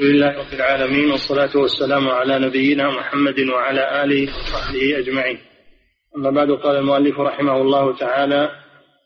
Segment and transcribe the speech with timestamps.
[0.00, 5.38] لله رب العالمين والصلاة والسلام على نبينا محمد وعلى آله وصحبه أجمعين.
[6.16, 8.50] أما بعد قال المؤلف رحمه الله تعالى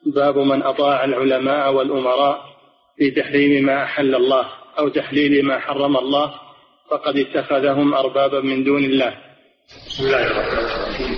[0.07, 2.41] باب من أطاع العلماء والأمراء
[2.99, 6.35] في تحريم ما أحل الله أو تحليل ما حرم الله
[6.91, 9.15] فقد اتخذهم أربابا من دون الله.
[9.87, 11.17] بسم الله الرحمن الرحيم.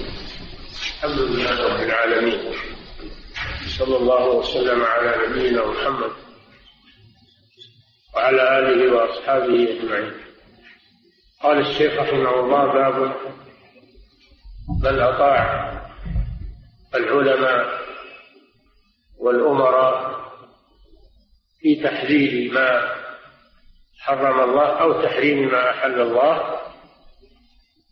[0.94, 2.38] الحمد لله رب العالمين.
[3.78, 6.23] صلى الله وسلم على نبينا محمد
[8.16, 10.12] وعلى آله وأصحابه أجمعين.
[11.42, 13.14] قال الشيخ رحمه الله باب
[14.82, 15.72] من أطاع
[16.94, 17.80] العلماء
[19.18, 20.24] والأمراء
[21.60, 22.92] في تحليل ما
[24.00, 26.60] حرم الله أو تحريم ما أحل الله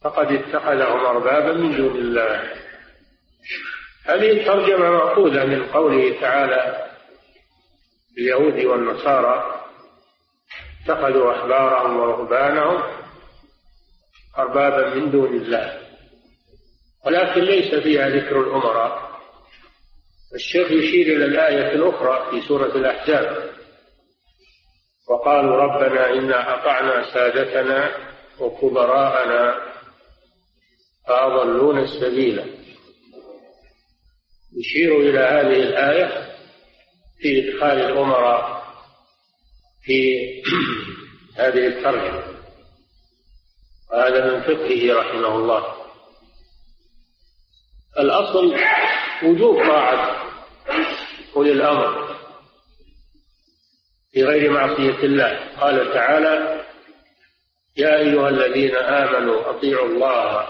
[0.02, 2.52] فقد اتخذهم أربابا من دون الله.
[4.04, 6.86] هذه الترجمة مأخوذة من قوله تعالى
[8.18, 9.51] اليهود والنصارى
[10.84, 12.82] اتخذوا أحبارهم ورهبانهم
[14.38, 15.78] أربابا من دون الله.
[17.06, 19.12] ولكن ليس فيها ذكر الأمراء.
[20.34, 23.50] الشيخ يشير إلى الآية الأخرى في سورة الأحزاب.
[25.10, 27.90] وقالوا ربنا إنا أطعنا سادتنا
[28.40, 29.72] وكبراءنا
[31.08, 32.64] فأضلونا السبيل.
[34.58, 36.32] يشير إلى هذه الآية
[37.18, 38.61] في إدخال الأمراء.
[39.82, 40.18] في
[41.38, 42.22] هذه الترجمة.
[43.92, 45.64] وهذا من فقهه رحمه الله.
[47.98, 48.56] الأصل
[49.24, 50.32] وجوب طاعة
[51.36, 52.16] أولي الأمر
[54.12, 55.58] في غير معصية الله.
[55.60, 56.64] قال تعالى
[57.76, 60.48] يا أيها الذين آمنوا أطيعوا الله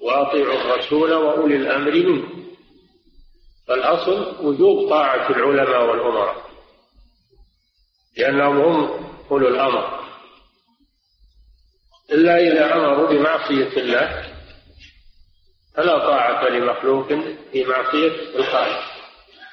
[0.00, 2.40] وأطيعوا الرسول وأولي الأمر منكم.
[3.68, 6.49] فالأصل وجوب طاعة العلماء والأمراء.
[8.18, 10.00] لأنهم هم أولو الأمر.
[12.12, 14.24] إلا إذا أمروا بمعصية الله
[15.76, 17.08] فلا طاعة لمخلوق
[17.52, 18.82] في معصية الخالق.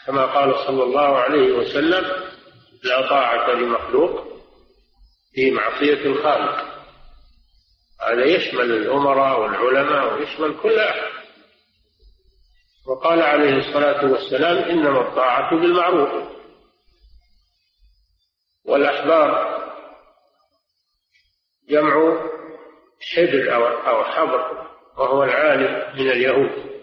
[0.07, 2.05] كما قال صلى الله عليه وسلم
[2.83, 4.27] لا طاعة لمخلوق
[5.33, 6.77] في معصية الخالق.
[8.07, 11.11] هذا يشمل الأمراء والعلماء ويشمل كل أحد.
[12.87, 16.37] وقال عليه الصلاة والسلام إنما الطاعة بالمعروف.
[18.67, 19.57] والأحبار
[21.69, 22.17] جمع
[23.15, 23.53] حبر
[23.89, 24.67] أو حبر
[24.97, 26.81] وهو العالم من اليهود.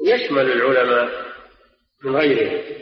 [0.00, 1.32] ويشمل العلماء
[2.04, 2.78] من غيرهم.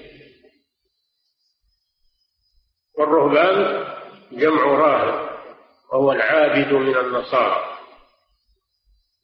[2.98, 3.86] والرهبان
[4.32, 5.38] جمع راهب
[5.92, 7.78] وهو العابد من النصارى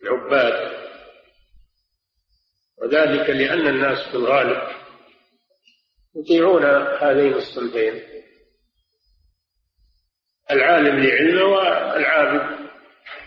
[0.03, 0.83] العباد.
[2.83, 4.83] وذلك لأن الناس في الغالب
[6.17, 6.65] يطيعون
[7.01, 8.03] هذين الصنفين.
[10.51, 12.69] العالم لعلمه والعابد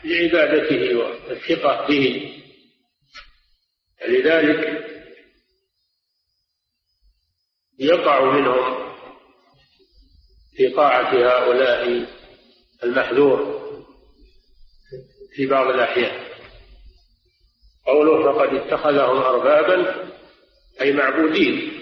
[0.04, 2.32] لعبادته والثقة به.
[4.08, 4.86] لذلك
[7.80, 8.96] يقع منهم
[10.58, 12.08] في طاعة هؤلاء
[12.84, 13.56] المحذور
[15.36, 16.26] في بعض الأحيان.
[17.86, 20.10] قوله فقد اتخذهم أربابا
[20.82, 21.75] أي معبودين.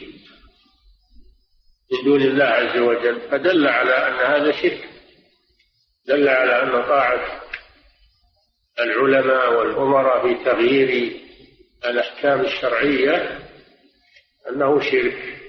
[1.94, 4.90] من دون الله عز وجل فدل على أن هذا شرك.
[6.08, 7.42] دل على أن طاعة
[8.80, 11.22] العلماء والأمراء في تغيير
[11.86, 13.40] الأحكام الشرعية
[14.50, 15.40] أنه شرك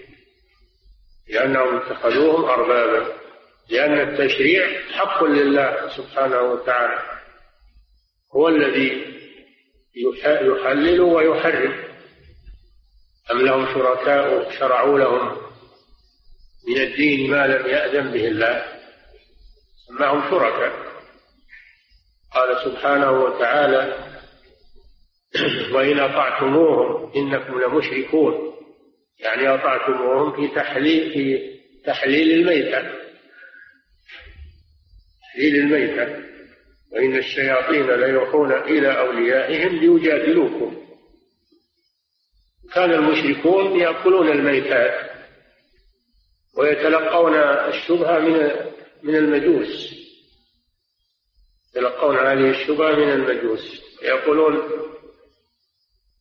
[1.28, 3.12] لأنهم اتخذوهم أربابا
[3.70, 7.02] لأن التشريع حق لله سبحانه وتعالى
[8.34, 9.14] هو الذي
[9.96, 11.84] يحلل ويحرم.
[13.30, 15.43] أم لهم شركاء شرعوا لهم
[16.68, 18.64] من الدين ما لم يأذن به الله.
[19.88, 20.72] سماهم شركاء.
[22.34, 24.10] قال سبحانه وتعالى
[25.72, 28.54] وإن أطعتموهم إنكم لمشركون.
[29.20, 31.54] يعني أطعتموهم في تحليل في
[31.84, 32.82] تحليل الميتة.
[35.22, 36.24] تحليل الميتة.
[36.92, 40.84] وإن الشياطين ليوحون إلى أوليائهم ليجادلوكم.
[42.74, 45.03] كان المشركون يأكلون الميتات
[46.56, 47.34] ويتلقون
[47.68, 48.50] الشبهة من
[49.02, 49.94] من المجوس.
[51.70, 53.82] يتلقون هذه الشبهة من المجوس.
[54.02, 54.70] يقولون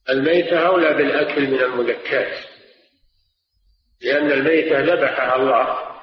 [0.09, 2.37] الميتة أولى بالأكل من المذكات
[4.01, 5.93] لأن الميتة ذبحها الله.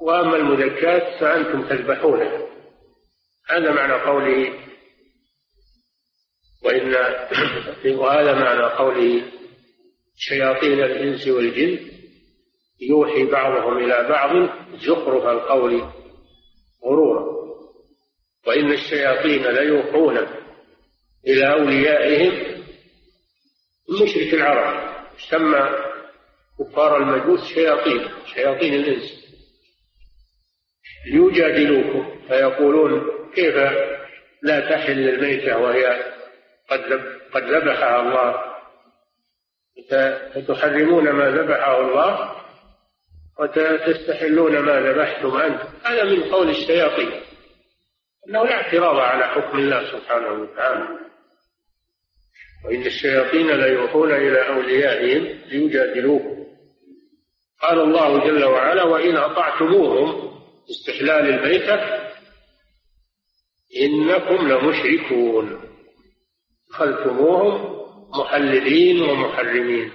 [0.00, 2.48] وأما المذكات فأنتم تذبحونها
[3.48, 4.68] هذا معنى قوله.
[6.64, 6.94] وإن
[7.98, 9.22] وهذا معنى قوله
[10.16, 11.97] شياطين الإنس والجن.
[12.80, 15.82] يوحي بعضهم إلى بعض زخرف القول
[16.84, 17.38] غرورا.
[18.46, 20.18] وإن الشياطين ليوحون
[21.26, 22.62] إلى أوليائهم
[24.02, 24.98] مشرك العرب
[25.30, 25.70] سمى
[26.58, 29.28] كفار المجوس شياطين شياطين الإنس.
[31.06, 33.02] يجادلوكم فيقولون
[33.34, 33.54] كيف
[34.42, 35.86] لا تحل الميتة وهي
[36.70, 36.80] قد
[37.34, 38.48] قد ذبحها الله؟
[40.34, 42.38] فتحرمون ما ذبحه الله؟
[43.40, 47.20] وتستحلون ما ذبحتم أنتم هذا من قول الشياطين.
[48.28, 50.98] أنه لا اعتراض على حكم الله سبحانه وتعالى.
[52.64, 56.38] وإن الشياطين ليوحون إلى أوليائهم ليجادلوكم
[57.62, 60.38] قال الله جل وعلا وإن أطعتموهم
[60.70, 62.08] استحلال الميتة
[63.80, 65.60] إنكم لمشركون
[66.70, 67.78] خلتموهم
[68.20, 69.92] محللين ومحرمين.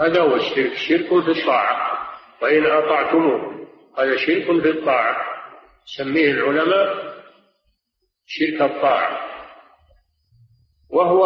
[0.00, 0.74] هذا هو الشرك.
[0.74, 1.98] شرك في الطاعة.
[2.42, 3.68] وإن أطعتموه
[3.98, 5.16] هذا شرك في الطاعة.
[5.88, 7.14] يسميه العلماء
[8.26, 9.20] شرك الطاعة.
[10.90, 11.24] وهو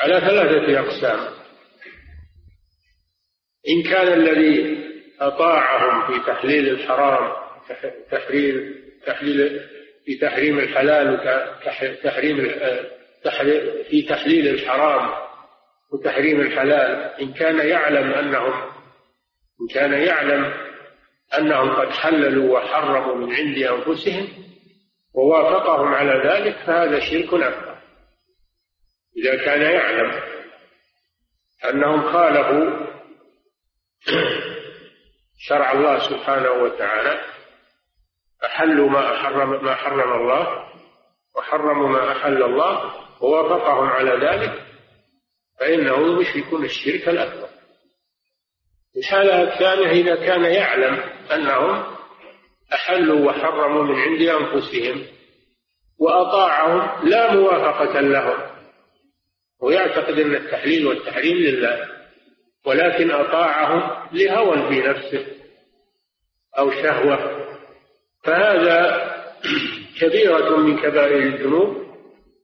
[0.00, 1.42] على ثلاثة أقسام.
[3.68, 4.82] إن كان الذي
[5.20, 7.42] أطاعهم في تحليل الحرام
[8.10, 9.60] تحليل تحليل
[10.04, 12.40] في تحريم الحلال وتحريم
[13.90, 15.10] في تحليل الحرام
[15.92, 18.52] وتحريم الحلال إن كان يعلم أنهم
[19.60, 20.54] إن كان يعلم
[21.38, 24.28] أنهم قد حللوا وحرموا من عند أنفسهم
[25.14, 27.78] ووافقهم على ذلك فهذا شرك أكبر.
[29.16, 30.20] إذا كان يعلم
[31.70, 32.86] أنهم خالفوا
[35.48, 37.20] شرع الله سبحانه وتعالى
[38.44, 40.68] أحلوا ما حرم ما حرم الله
[41.36, 44.62] وحرموا ما أحل الله ووافقهم على ذلك
[45.60, 47.48] فإنه يشركون الشرك الأكبر.
[48.96, 50.94] الحالة الثانية إذا كان يعلم
[51.34, 51.84] أنهم
[52.74, 55.06] أحلوا وحرموا من عند أنفسهم
[55.98, 58.52] وأطاعهم لا موافقة لهم.
[59.60, 61.88] ويعتقد أن التحليل والتحريم لله
[62.66, 65.26] ولكن أطاعهم لهوى في نفسه
[66.58, 67.46] أو شهوة.
[68.24, 69.12] فهذا
[70.00, 71.81] كبيرة من كبائر الذنوب.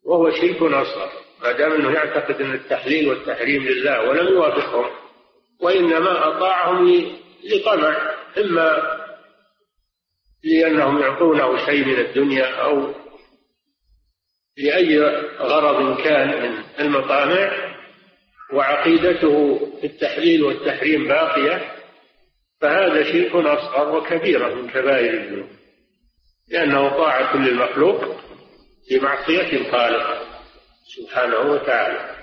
[0.09, 1.11] وهو شرك أصغر.
[1.43, 4.91] ما دام أنه يعتقد أن التحليل والتحريم لله ولم يوافقهم
[5.61, 7.13] وإنما أطاعهم
[7.45, 8.99] لطمع إما
[10.45, 12.95] لأنهم يعطونه شيء من الدنيا أو
[14.59, 14.99] لأي
[15.39, 17.75] غرض كان من المطامع
[18.53, 21.73] وعقيدته في التحليل والتحريم باقية
[22.61, 25.49] فهذا شرك أصغر وكبيرة من كبائر الذنوب
[26.49, 28.28] لأنه طاعة للمخلوق
[28.89, 30.27] في معصية الخالق
[30.97, 32.17] سبحانه وتعالى.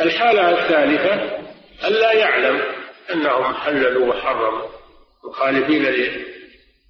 [0.00, 1.38] الحالة الثالثة
[1.86, 2.74] أن لا يعلم
[3.10, 4.68] أنهم حللوا وحرموا.
[5.24, 5.82] مخالفين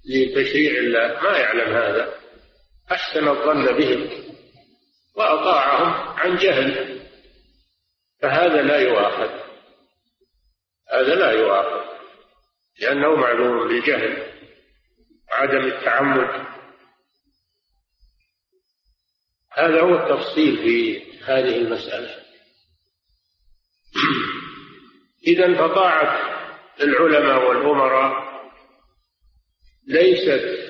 [0.09, 2.13] لتشريع الله ما يعلم هذا.
[2.91, 4.09] أحسن الظن بهم
[5.15, 6.99] وأطاعهم عن جهل.
[8.21, 9.29] فهذا لا يؤاخذ.
[10.93, 11.89] هذا لا يؤاخذ
[12.81, 14.23] لأنه معلوم بالجهل
[15.31, 16.58] وعدم التعمد.
[19.59, 22.15] هذا هو التفصيل في هذه المسألة.
[25.27, 26.19] إذا فطاعة
[26.81, 28.29] العلماء والأمراء
[29.87, 30.69] ليست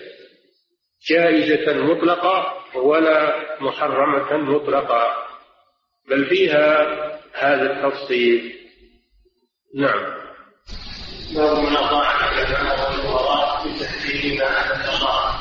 [1.09, 5.27] جائزة مطلقة ولا محرمة مطلقة
[6.09, 6.83] بل فيها
[7.33, 8.55] هذا التفصيل.
[9.75, 10.19] نعم.
[11.35, 12.89] باب من أطاع العلماء
[13.63, 15.35] في تحليل ما احل الله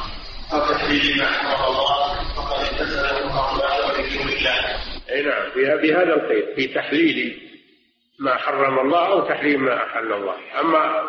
[0.52, 4.78] أو تحليل ما حرم الله فقد اتخذه اقوال من دون الله.
[5.10, 7.40] أي نعم بهذا القيد في تحليل
[8.20, 10.34] ما حرم الله أو تحريم ما أحل الله.
[10.60, 11.08] أما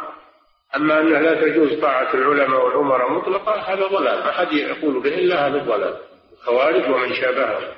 [0.76, 4.20] أما أنه لا تجوز طاعة العلماء والأمراء مطلقة هذا ضلال.
[4.20, 5.96] ما حد يقول به إلا هذا الضلال.
[6.34, 7.74] الخوارج ومن شابههم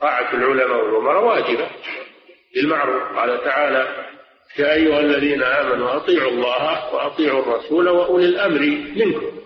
[0.00, 1.68] طاعة العلماء والأمراء واجبة.
[2.54, 3.02] بالمعروف.
[3.02, 4.06] قال تعالى
[4.58, 8.60] يا أيها الذين آمنوا أطيعوا الله وأطيعوا الرسول وأولي الأمر
[8.96, 9.38] منكم.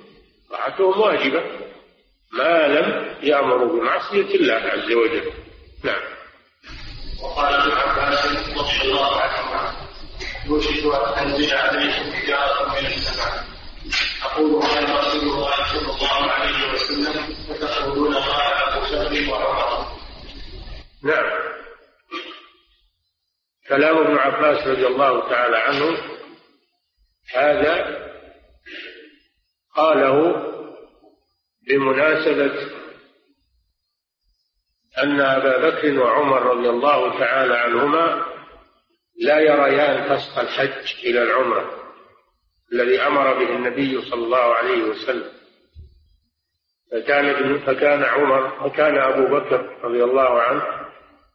[0.50, 1.42] طاعتهم واجبة.
[2.32, 5.32] ما لم يأمروا بمعصية الله عز وجل.
[5.84, 6.02] نعم.
[7.22, 9.74] وقال ابن عباس رضي الله عنهما
[10.46, 13.44] يوشك أن تنزل عليكم حجارة من السماء.
[14.22, 19.86] أقول قال رسول الله صلى الله عليه وسلم فتقولون قال أبو بكر وعمر.
[21.04, 21.46] نعم.
[23.68, 25.98] كلام ابن عباس رضي الله تعالى عنه
[27.34, 28.06] هذا
[29.76, 30.55] قاله
[31.68, 32.70] بمناسبة
[35.02, 38.26] أن أبا بكر وعمر رضي الله تعالى عنهما
[39.20, 41.70] لا يريان فسخ الحج إلى العمرة
[42.72, 45.32] الذي أمر به النبي صلى الله عليه وسلم.
[46.92, 50.62] فكان فكان عمر فكان أبو بكر رضي الله عنه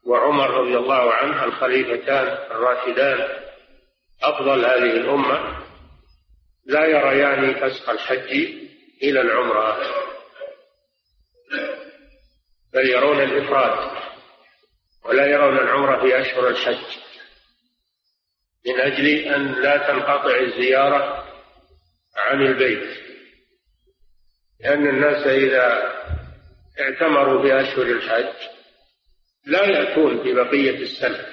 [0.05, 3.27] وعمر رضي الله عنه الخليفتان الراشدان
[4.23, 5.57] أفضل هذه الأمة
[6.65, 8.31] لا يريان فسخ الحج
[9.03, 9.77] إلى العمرة.
[12.73, 14.01] بل يرون الإفراد
[15.05, 16.97] ولا يرون العمرة في أشهر الحج.
[18.67, 21.27] من أجل أن لا تنقطع الزيارة
[22.17, 23.01] عن البيت.
[24.59, 25.93] لأن الناس إذا
[26.79, 28.47] اعتمروا في أشهر الحج
[29.45, 31.25] لا يأتون في بقية السنة.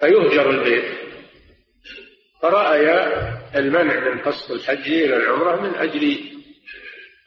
[0.00, 1.06] فيهجر البيت.
[2.42, 2.90] فرأي
[3.56, 6.32] المنع من فصل الحج إلى العمرة من أجل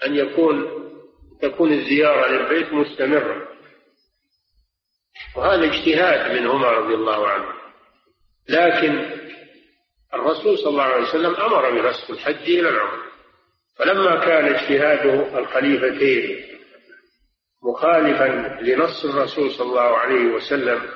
[0.05, 0.88] أن يكون
[1.41, 3.47] تكون الزيارة للبيت مستمرة.
[5.35, 7.53] وهذا اجتهاد منهما رضي الله عنه.
[8.49, 9.19] لكن
[10.13, 13.09] الرسول صلى الله عليه وسلم أمر برسم الحج إلى العمرة
[13.77, 15.05] فلما كان اجتهاد
[15.35, 16.45] الخليفتين
[17.63, 20.89] مخالفا لنص الرسول صلى الله عليه وسلم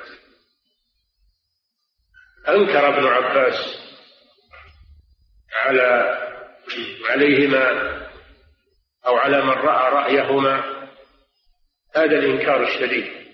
[2.48, 3.78] أنكر ابن عباس
[5.62, 6.18] على
[7.10, 8.03] عليهما
[9.06, 10.64] أو على من رأى رأيهما
[11.96, 13.24] هذا الإنكار الشديد.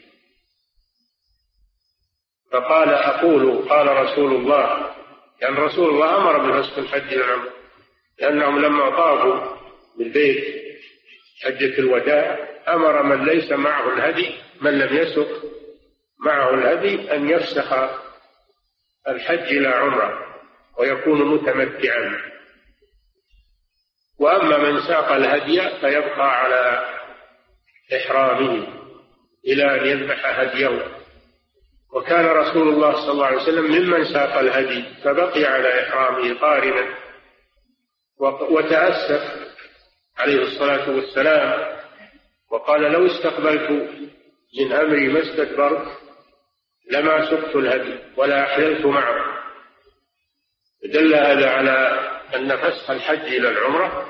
[2.53, 4.91] فقال أقول قال رسول الله
[5.43, 7.51] لأن يعني رسول الله أمر بفسخ الحج للعمر
[8.21, 9.57] لأنهم لما طافوا
[9.99, 10.63] بالبيت
[11.45, 15.43] حجة الوداع أمر من ليس معه الهدي من لم يسق
[16.19, 17.73] معه الهدي أن يفسخ
[19.09, 20.19] الحج إلى عمرة
[20.79, 22.19] ويكون متمتعا.
[24.21, 26.89] وأما من ساق الهدي فيبقى على
[27.97, 28.67] إحرامه
[29.47, 30.87] إلى أن يذبح هديه.
[31.93, 36.95] وكان رسول الله صلى الله عليه وسلم ممن ساق الهدي فبقي على إحرامه قارنا.
[38.51, 39.51] وتأسف
[40.19, 41.77] عليه الصلاة والسلام
[42.51, 43.71] وقال لو استقبلت
[44.61, 45.87] من أمري ما استدبرت
[46.91, 49.41] لما سقت الهدي ولا أحللت معه.
[50.85, 52.01] دل هذا على
[52.35, 54.10] أن فسخ الحج إلى العمرة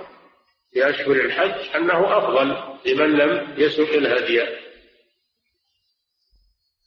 [0.72, 4.42] في أشهر الحج أنه أفضل لمن لم يسق الهدي.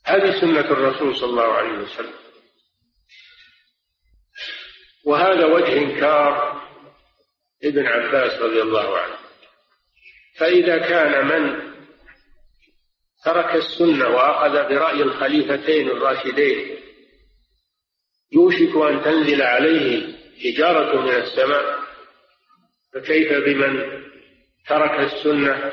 [0.06, 2.14] هذه سنة الرسول صلى الله عليه وسلم.
[5.04, 6.62] وهذا وجه إنكار
[7.64, 9.16] ابن عباس رضي الله عنه.
[10.38, 11.74] فإذا كان من
[13.24, 16.80] ترك السنة وأخذ برأي الخليفتين الراشدين
[18.32, 20.14] يوشك أن تنزل عليه
[20.44, 21.83] حجارة من السماء.
[22.94, 24.02] فكيف بمن
[24.68, 25.72] ترك السنة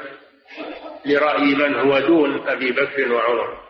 [1.05, 3.67] لرأي من هو دون أبي بكر وعمر؟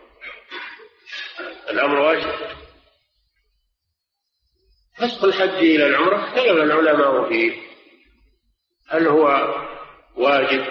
[1.70, 2.32] الأمر واجب.
[4.96, 7.62] فسخ الحج إلى العمرة اختلف العلماء فيه.
[8.88, 9.54] هل هو
[10.16, 10.64] واجب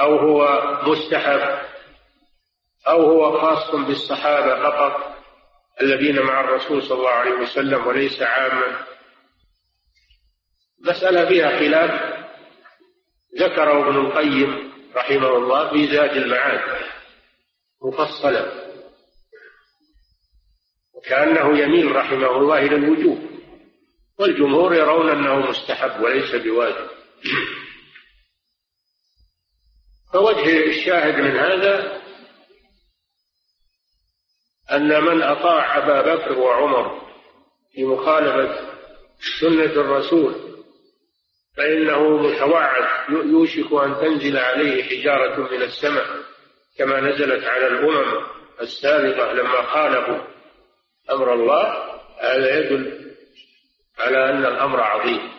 [0.00, 1.58] أو هو مستحب
[2.88, 5.16] أو هو خاص بالصحابة فقط
[5.80, 8.89] الذين مع الرسول صلى الله عليه وسلم وليس عاما؟
[10.80, 12.20] مسألة فيها خلاف
[13.38, 16.80] ذكره ابن القيم رحمه الله في زاد المعاد
[17.82, 18.70] مفصلا
[20.94, 23.30] وكأنه يميل رحمه الله إلى الوجوب
[24.18, 26.88] والجمهور يرون أنه مستحب وليس بواجب.
[30.12, 32.00] فوجه الشاهد من هذا
[34.72, 37.00] أن من أطاع أبا بكر وعمر
[37.72, 38.70] في مخالفة
[39.40, 40.49] سنة الرسول
[41.56, 46.06] فإنه متوعد يوشك أن تنزل عليه حجارة من السماء
[46.78, 48.26] كما نزلت على الأمم
[48.60, 50.26] السابقة لما خالفوا
[51.10, 51.90] أمر الله.
[52.20, 53.14] هذا يدل
[53.98, 55.32] على أن الأمر عظيم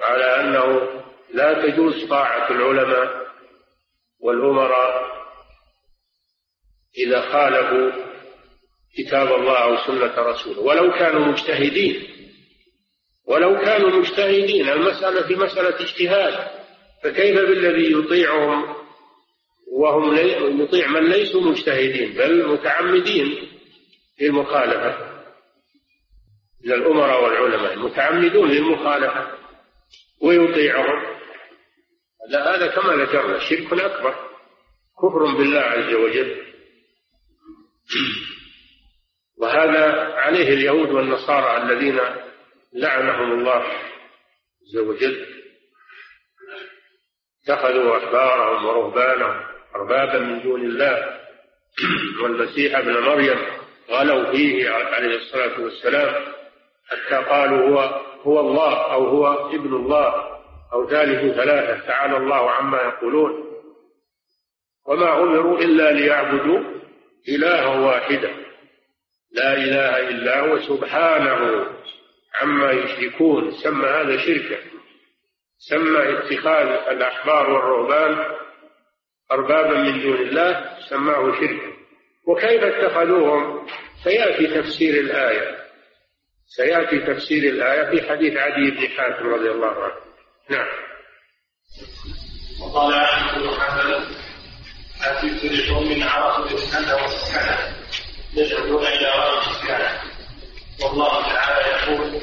[0.00, 0.88] وعلى أنه
[1.34, 3.26] لا تجوز طاعة العلماء
[4.20, 5.12] والأمراء
[6.98, 7.90] إذا خالفوا
[8.98, 12.11] كتاب الله أو سنة رسوله ولو كانوا مجتهدين.
[13.28, 16.48] ولو كانوا مجتهدين المسألة في مسألة اجتهاد
[17.04, 18.74] فكيف بالذي يطيعهم
[19.72, 20.16] وهم
[20.60, 23.48] يطيع من ليسوا مجتهدين بل متعمدين
[24.16, 25.12] في المخالفة؟
[26.64, 29.30] للأمراء والعلماء المتعمدون للمخالفة
[30.22, 31.12] ويطيعهم.
[32.34, 34.14] هذا كما ذكرنا شرك أكبر
[34.98, 36.36] كفر بالله عز وجل.
[39.38, 41.98] وهذا عليه اليهود والنصارى الذين
[42.74, 43.64] لعنهم الله
[44.62, 45.26] عز وجل.
[47.44, 49.40] اتخذوا أحبارهم ورهبانهم
[49.76, 51.20] أربابا من دون الله.
[52.22, 53.38] والمسيح ابن مريم
[53.90, 56.14] غلوا فيه عليه الصلاة والسلام
[56.88, 60.38] حتى قالوا هو هو الله أو هو ابن الله
[60.72, 61.86] أو ثالث ثلاثة.
[61.86, 63.52] تعالى الله عما يقولون.
[64.86, 66.60] وما أمروا إلا ليعبدوا
[67.28, 68.34] إلها واحدا.
[69.32, 71.66] لا إله إلا هو سبحانه.
[72.42, 74.58] عما يشركون سمى هذا شركا.
[75.58, 78.36] سمى اتخاذ الأحبار والرهبان
[79.32, 81.72] أربابا من دون الله سماه شركا.
[82.26, 83.66] وكيف اتخذوهم؟
[84.04, 85.58] سيأتي تفسير الآية.
[86.46, 89.94] سيأتي تفسير الآية في حديث عدي بن حاتم رضي الله عنه.
[90.50, 90.68] نعم.
[92.62, 94.04] وقال أحمد بن حنبل
[95.04, 97.76] أتيت لقوم عرفوا الإسلام والسكنة
[98.34, 99.98] يدعون إلى غير الإسلام
[100.82, 102.22] والله تعالى يقول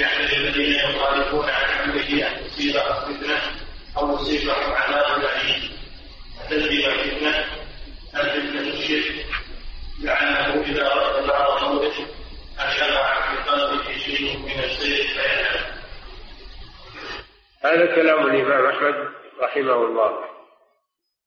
[0.00, 3.40] فليحذر الذين يخالفون عن أمره أن تصيبهم فتنة
[3.96, 5.70] أو يصيبهم عذاب أليم
[6.50, 7.44] تجري الفتنة
[8.16, 9.26] الفتنة الشرك
[10.02, 11.98] لعله إذا رد بعض قوله
[12.60, 15.80] أن يقع في قلبه شيء من الشرك فيذهب
[17.64, 19.08] هذا كلام الإمام أحمد
[19.40, 20.24] رحمه الله.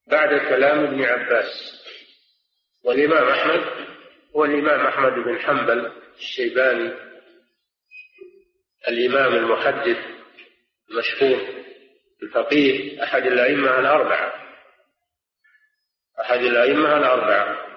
[0.07, 1.83] بعد كلام ابن عباس.
[2.83, 3.63] والإمام أحمد
[4.35, 7.12] هو الإمام أحمد بن حنبل الشيباني.
[8.87, 9.97] الإمام المحدث
[10.91, 11.63] المشهور
[12.23, 14.33] الفقيه أحد الأئمة الأربعة.
[16.21, 17.67] أحد الأئمة الأربعة.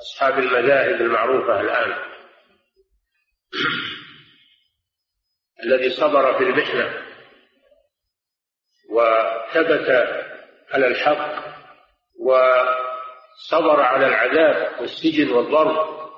[0.00, 1.92] أصحاب المذاهب المعروفة الآن.
[5.64, 7.02] الذي صبر في المحنة
[8.90, 9.88] وثبت
[10.70, 11.52] على الحق
[12.18, 16.10] وصبر على العذاب والسجن والضرب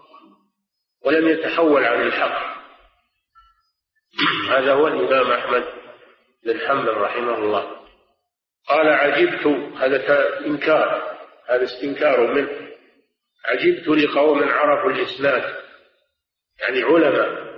[1.05, 2.54] ولم يتحول عن الحق.
[4.49, 5.65] هذا هو الإمام أحمد
[6.45, 7.81] بن حنبل رحمه الله.
[8.69, 11.17] قال عجبت هذا إنكار
[11.49, 12.69] هذا استنكار منه.
[13.45, 15.55] عجبت لقوم عرفوا الإسناد
[16.61, 17.55] يعني علماء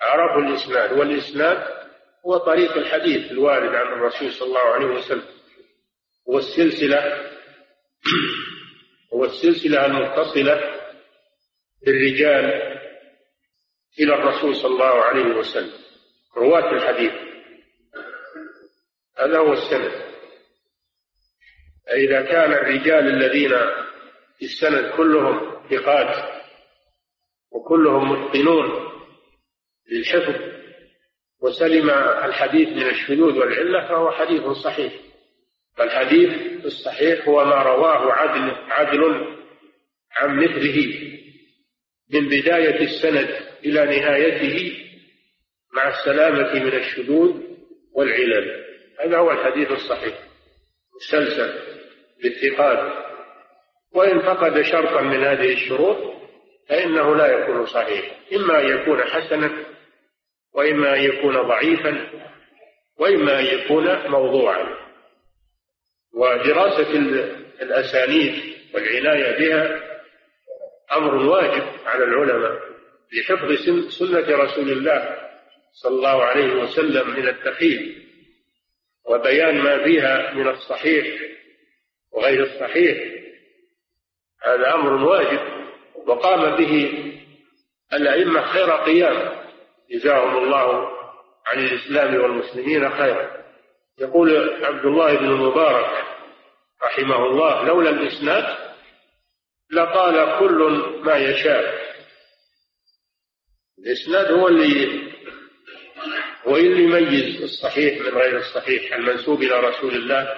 [0.00, 1.78] عرفوا الإسناد والإسناد
[2.26, 5.24] هو طريق الحديث الوارد عن الرسول صلى الله عليه وسلم.
[6.28, 7.30] هو السلسلة
[9.14, 10.80] هو السلسلة المتصلة
[11.86, 12.77] بالرجال
[14.00, 15.72] إلى الرسول صلى الله عليه وسلم.
[16.36, 17.12] رواة الحديث.
[19.18, 20.08] هذا هو السند
[21.86, 23.50] فإذا كان الرجال الذين
[24.38, 26.40] في السند كلهم ثقات
[27.52, 28.90] وكلهم متقنون
[29.90, 30.34] للحفظ
[31.40, 31.90] وسلم
[32.24, 34.92] الحديث من الشذوذ والعلة فهو حديث صحيح.
[35.76, 39.34] فالحديث الصحيح هو ما رواه عدل عدل
[40.12, 41.08] عن مثله.
[42.12, 44.84] من بداية السند إلى نهايته
[45.74, 47.40] مع السلامة من الشذوذ
[47.94, 48.64] والعلل.
[49.00, 50.18] هذا هو الحديث الصحيح.
[50.96, 51.58] مسلسل
[52.22, 53.08] بالثقات
[53.94, 55.96] وإن فقد شرطا من هذه الشروط
[56.68, 59.50] فإنه لا يكون صحيحا إما أن يكون حسنا
[60.54, 62.10] وإما أن يكون ضعيفا
[62.98, 64.88] وإما أن يكون موضوعا.
[66.14, 66.92] ودراسة
[67.62, 69.80] الأسانيد والعناية بها
[70.96, 72.60] أمر واجب على العلماء.
[73.12, 73.52] لحفظ
[73.98, 75.28] سنة رسول الله
[75.72, 78.04] صلى الله عليه وسلم من التخيل
[79.06, 81.06] وبيان ما فيها من الصحيح
[82.12, 82.98] وغير الصحيح.
[84.42, 85.40] هذا أمر واجب
[86.06, 86.92] وقام به
[87.92, 89.38] الأئمة خير قيام.
[89.90, 90.88] جزاهم الله
[91.46, 93.30] عن الإسلام والمسلمين خيرا.
[93.98, 96.04] يقول عبد الله بن المبارك
[96.82, 98.56] رحمه الله لولا الإسناد
[99.70, 101.87] لقال كل ما يشاء.
[103.86, 105.08] الإسناد هو اللي
[106.46, 110.34] هو اللي يميز الصحيح من غير الصحيح المنسوب إلى رسول الله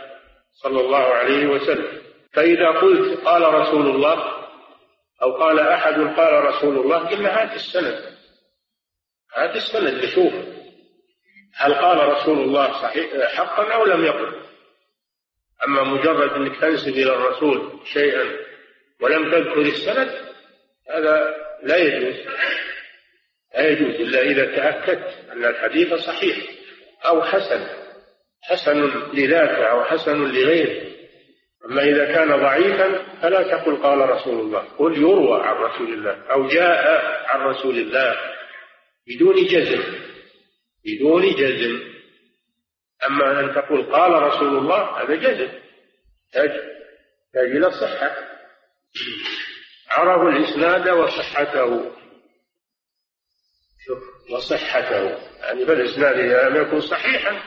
[0.62, 2.02] صلى الله عليه وسلم.
[2.32, 4.46] فإذا قلت قال رسول الله
[5.22, 8.16] أو قال أحد قال رسول الله قلنا هات السند.
[9.36, 10.32] هات السند نشوف
[11.54, 14.40] هل قال رسول الله صحيح حقا أو لم يقل.
[15.66, 18.36] أما مجرد أنك تنسب إلى الرسول شيئا
[19.00, 20.10] ولم تذكر السند
[20.90, 22.16] هذا لا يجوز.
[23.54, 26.36] لا يجوز إلا إذا تأكدت أن الحديث صحيح
[27.06, 27.66] أو حسن
[28.42, 28.80] حسن
[29.14, 30.90] لذاته أو حسن لغيره.
[31.70, 36.46] أما إذا كان ضعيفا فلا تقل قال رسول الله قل يروى عن رسول الله أو
[36.46, 38.16] جاء عن رسول الله
[39.06, 39.82] بدون جزم
[40.84, 41.80] بدون جزم.
[43.06, 45.48] أما أن تقول قال رسول الله هذا جزم
[46.32, 46.50] تحتاج
[47.36, 48.16] إلى الصحة.
[49.90, 51.92] عرفوا الإسناد وصحته.
[54.30, 55.02] وصحته.
[55.38, 57.42] يعني فالإسناد إذا لم يكن صحيحا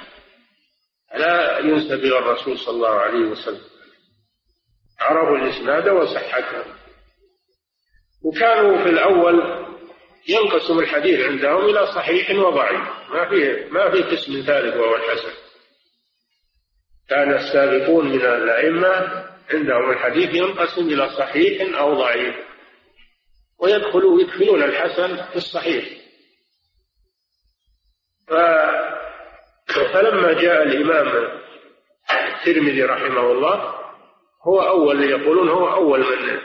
[1.17, 3.61] لا ينسب إلى الرسول صلى الله عليه وسلم.
[4.99, 6.63] عرفوا الإسناد وصحته.
[8.23, 9.65] وكانوا في الأول
[10.29, 12.81] ينقسم الحديث عندهم إلى صحيح وضعيف.
[13.09, 15.33] ما في ما في قسم ثالث وهو الحسن.
[17.09, 22.35] كان السابقون من الأئمة عندهم الحديث ينقسم إلى صحيح أو ضعيف.
[23.59, 26.02] ويدخلوا يدخلون الحسن في الصحيح.
[29.93, 31.39] فلما جاء الإمام
[32.11, 33.75] الترمذي رحمه الله
[34.43, 36.39] هو أول يقولون هو أول من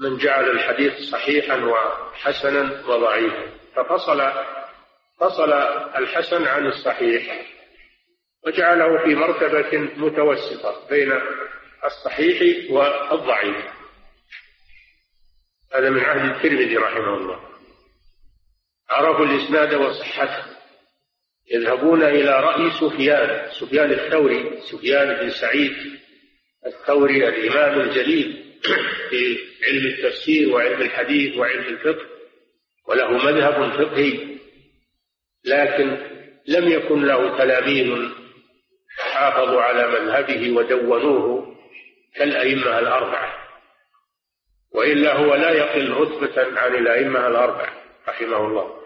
[0.00, 3.46] من جعل الحديث صحيحا وحسنا وضعيفا.
[3.76, 4.32] ففصل
[5.20, 5.52] فصل
[5.96, 7.46] الحسن عن الصحيح
[8.46, 11.12] وجعله في مرتبة متوسطة بين
[11.84, 13.64] الصحيح والضعيف.
[15.74, 17.40] هذا من عهد الترمذي رحمه الله.
[18.90, 20.55] عرفوا الإسناد وصحته.
[21.50, 25.72] يذهبون إلى رأي سفيان سفيان الثوري سفيان بن سعيد
[26.66, 28.42] الثوري الإمام الجليل
[29.10, 32.06] في علم التفسير وعلم الحديث وعلم الفقه
[32.88, 34.36] وله مذهب فقهي
[35.44, 35.96] لكن
[36.46, 38.08] لم يكن له تلاميذ
[38.98, 41.56] حافظوا على مذهبه ودونوه
[42.14, 43.34] كالأئمة الأربعة.
[44.72, 47.72] وإلا هو لا يقل رتبة عن الأئمة الأربعة
[48.08, 48.85] رحمه الله.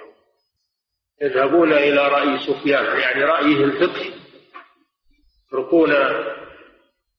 [1.23, 4.13] يذهبون إلى رأي سفيان يعني رأيه الفقهي
[5.47, 5.93] يتركون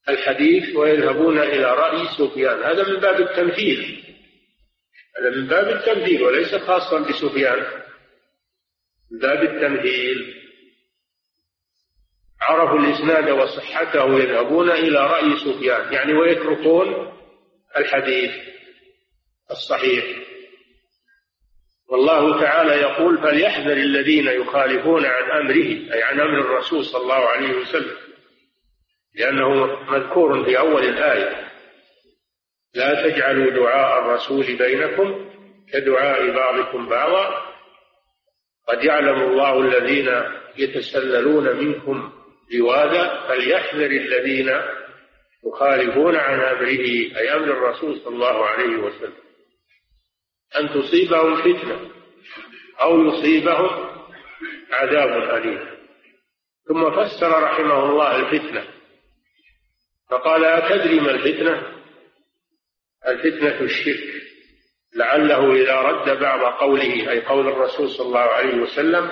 [0.10, 2.64] الحديث ويذهبون إلى رأي سفيان.
[2.64, 4.04] هذا من باب التمثيل
[5.20, 7.82] هذا من باب التمثيل وليس خاصا بسفيان
[9.12, 10.42] من باب التمثيل.
[12.42, 17.14] عرفوا الإسناد وصحته يذهبون إلى رأي سفيان يعني ويتركون
[17.78, 18.32] الحديث
[19.52, 20.31] الصحيح.
[21.92, 27.58] والله تعالى يقول فليحذر الذين يخالفون عن أمره أي عن أمر الرسول صلى الله عليه
[27.58, 27.98] وسلم
[29.16, 31.52] لأنه مذكور في أول الآية.
[32.76, 35.30] لا تجعلوا دعاء الرسول بينكم
[35.74, 37.52] كدعاء بعضكم بعضا.
[38.68, 40.10] قد يعلم الله الذين
[40.58, 42.12] يتسللون منكم
[42.54, 44.62] لواذا فليحذر الذين
[45.48, 46.86] يخالفون عن أمره
[47.18, 49.31] أي أمر الرسول صلى الله عليه وسلم.
[50.60, 51.92] أن تصيبهم فتنة
[52.82, 53.92] أو يصيبهم
[54.72, 55.72] عذاب أليم.
[56.68, 58.68] ثم فسر رحمه الله الفتنة.
[60.10, 61.82] فقال أتدري ما الفتنة؟
[63.08, 64.22] الفتنة الشرك.
[64.96, 69.12] لعله إذا رد بعض قوله أي قول الرسول صلى الله عليه وسلم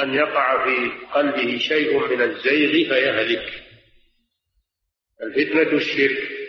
[0.00, 3.62] أن يقع في قلبه شيء من الزيغ فيهلك.
[5.22, 6.39] الفتنة الشرك.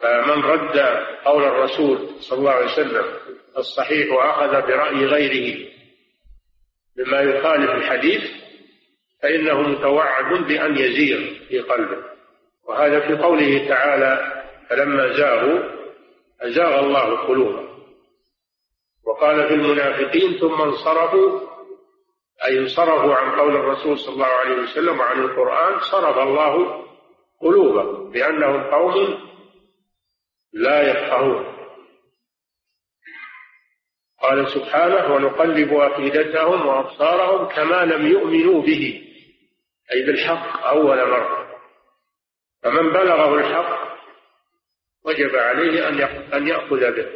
[0.00, 0.78] فمن رد
[1.24, 3.04] قول الرسول صلى الله عليه وسلم
[3.56, 5.68] الصحيح وأخذ برأي غيره
[6.98, 8.22] مما يخالف الحديث
[9.22, 12.04] فإنه متوعد بأن يزيغ في قلبه.
[12.68, 15.58] وهذا في قوله تعالى فلما زاغوا
[16.40, 17.68] أزاغ الله قلوبهم.
[19.06, 21.40] وقال في المنافقين ثم انصرفوا.
[22.44, 26.84] أي انصرفوا عن قول الرسول صلى الله عليه وسلم وعن القرآن صرف الله
[27.40, 29.27] قلوبهم بأنهم قوم
[30.52, 31.58] لا يفقهون.
[34.22, 39.04] قال سبحانه ونقلب أفئدتهم وأبصارهم كما لم يؤمنوا به.
[39.92, 41.48] أي بالحق أول مرة.
[42.62, 43.98] فمن بلغه الحق
[45.04, 45.88] وجب عليه
[46.36, 47.08] أن يأخذ به.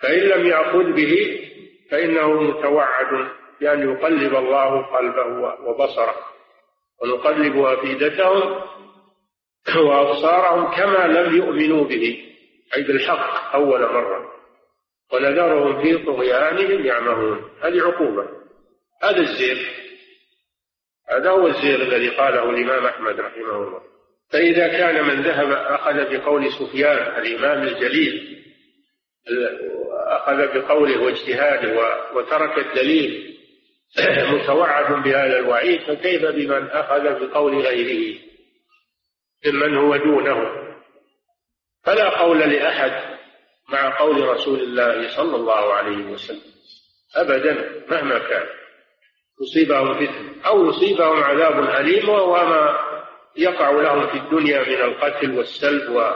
[0.00, 1.42] فإن لم يأخذ به
[1.90, 3.28] فإنه متوعد
[3.60, 5.26] بأن يقلب الله قلبه
[5.64, 6.16] وبصره.
[7.02, 8.62] ونقلب أفئدتهم
[9.76, 12.24] وأبصارهم كما لم يؤمنوا به
[12.76, 14.32] أي بالحق أول مرة.
[15.12, 17.50] ونذرهم في طغيانهم يعمهون.
[17.62, 18.28] هذه عقوبة.
[19.02, 19.58] هذا الزيغ
[21.08, 23.80] هذا هو الزيغ الذي قاله الإمام أحمد رحمه الله.
[24.32, 28.36] فإذا كان من ذهب أخذ بقول سفيان الإمام الجليل
[30.06, 33.36] أخذ بقوله واجتهاده وترك الدليل
[34.32, 38.18] متوعد بهذا الوعيد فكيف بمن أخذ بقول غيره؟
[39.48, 40.66] ممن هو دونه.
[41.84, 43.16] فلا قول لأحد
[43.68, 46.52] مع قول رسول الله صلى الله عليه وسلم.
[47.16, 48.46] أبدا مهما كان.
[49.40, 52.78] يصيبهم فتنة أو يصيبهم عذاب أليم وما
[53.36, 56.14] يقع لهم في الدنيا من القتل والسلب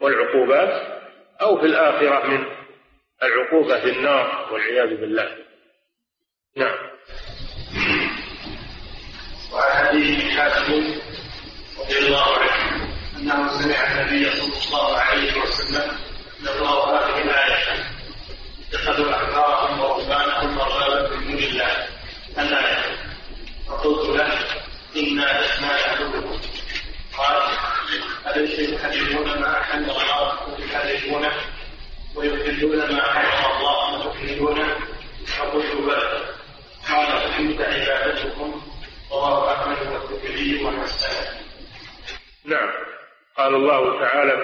[0.00, 1.02] والعقوبات
[1.42, 2.46] أو في الآخرة من
[3.22, 5.36] العقوبة في النار والعياذ بالله.
[6.56, 6.76] نعم.
[9.54, 11.00] وعن ابي حاتم
[11.96, 12.88] الله عنه.
[13.16, 15.98] أنه سمع النبي صلى الله عليه وسلم
[16.42, 17.84] يقرأ هذه الآية.
[18.72, 21.88] اتخذوا أحبارهم ورهبانهم اربابا من دون الله.
[22.38, 22.84] الايه
[23.68, 24.38] فقلت له
[24.96, 26.40] إنا لسنا يعبدكم
[27.18, 27.42] قال
[28.26, 31.32] اليس يحرمون ما أحل الله ويحرمونه
[32.14, 34.76] ويحلون ما حرم الله ويحلونه
[35.26, 36.24] فقلت بلى.
[36.88, 38.62] قال فهمت عبادتكم.
[39.10, 41.47] رواه أحمد والترمذي والحسن
[42.48, 42.70] نعم.
[43.36, 44.42] قال الله تعالى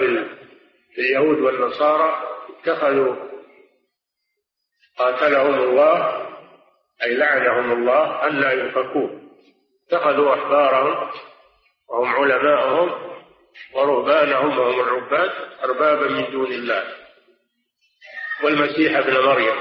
[0.95, 3.15] في اليهود والنصارى اتخذوا
[4.97, 6.27] قاتلهم الله
[7.03, 9.31] أي لعنهم الله أن لا يؤفكون
[9.87, 11.11] اتخذوا أحبارهم
[11.89, 13.15] وهم علماءهم
[13.73, 15.31] ورهبانهم وهم العباد
[15.63, 16.83] أربابا من دون الله.
[18.43, 19.55] والمسيح ابن مريم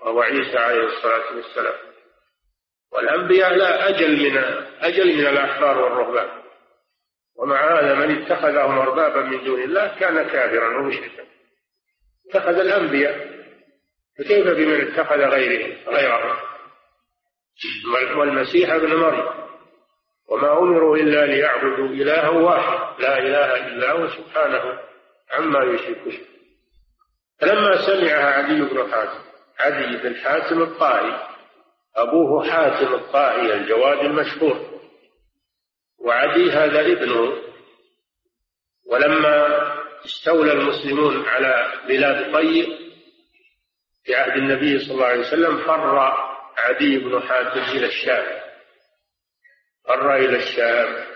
[0.00, 1.74] وهو عيسى عليه الصلاة والسلام.
[2.92, 4.38] والأنبياء لا أجل من
[4.80, 6.45] أجل من الأحبار والرهبان.
[7.38, 11.24] ومع هذا من اتخذهم أربابا من دون الله كان كافرا ومشركا.
[12.28, 13.36] اتخذ الأنبياء
[14.18, 16.36] فكيف بمن اتخذ غيرهم غيرهم؟
[18.18, 19.28] والمسيح ابن مريم.
[20.28, 24.78] وما أمروا إلا ليعبدوا إلها واحد لا إله إلا هو سبحانه
[25.32, 26.18] عما يشركون.
[27.40, 29.20] فلما سمعها عدي بن حاتم
[29.60, 31.12] عدي بن حاتم الطائي
[31.96, 34.75] أبوه حاتم الطائي الجواد المشهور
[36.06, 37.42] وعدي هذا ابنه
[38.86, 39.46] ولما
[40.04, 42.78] استولى المسلمون على بلاد طي
[44.04, 45.98] في عهد النبي صلى الله عليه وسلم فر
[46.56, 48.40] عدي بن حاتم إلى الشام.
[49.88, 51.06] فر إلى الشام.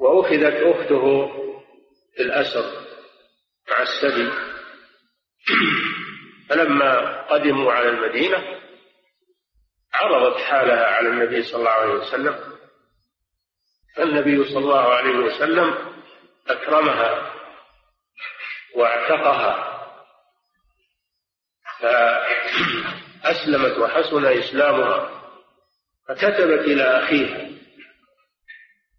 [0.00, 1.28] وأخذت أخته
[2.16, 2.86] في الأسر
[3.70, 4.32] مع السبي.
[6.48, 8.44] فلما قدموا على المدينة
[9.94, 12.57] عرضت حالها على النبي صلى الله عليه وسلم.
[13.98, 15.74] فالنبي صلى الله عليه وسلم
[16.48, 17.32] أكرمها
[18.76, 19.78] واعتقها
[21.80, 25.10] فأسلمت وحسن إسلامها.
[26.08, 27.50] فكتبت إلى أخيها.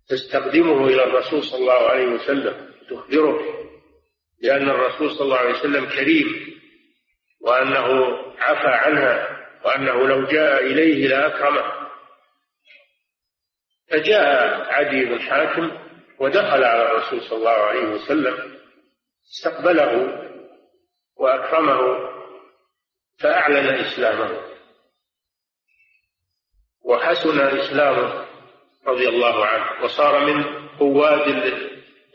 [0.10, 2.74] تستقدمه إلى الرسول صلى الله عليه وسلم.
[2.90, 3.40] تخبره
[4.42, 6.60] بأن الرسول صلى الله عليه وسلم كريم.
[7.42, 9.40] وأنه عفى عنها.
[9.66, 11.79] وأنه لو جاء إليه لأكرمه.
[13.90, 15.72] فجاء عدي بن حاتم
[16.20, 18.60] ودخل على الرسول صلى الله عليه وسلم
[19.30, 20.20] استقبله
[21.18, 22.10] وأكرمه
[23.20, 24.50] فأعلن إسلامه.
[26.82, 28.26] وحسن إسلامه
[28.88, 31.28] رضي الله عنه وصار من قواد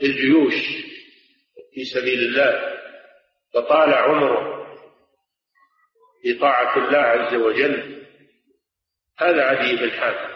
[0.03, 0.55] الجيوش
[1.75, 2.75] في سبيل الله
[3.55, 4.55] فطال عمره
[6.23, 8.07] في طاعة الله عز وجل.
[9.19, 10.34] هذا عدي بن حاتم.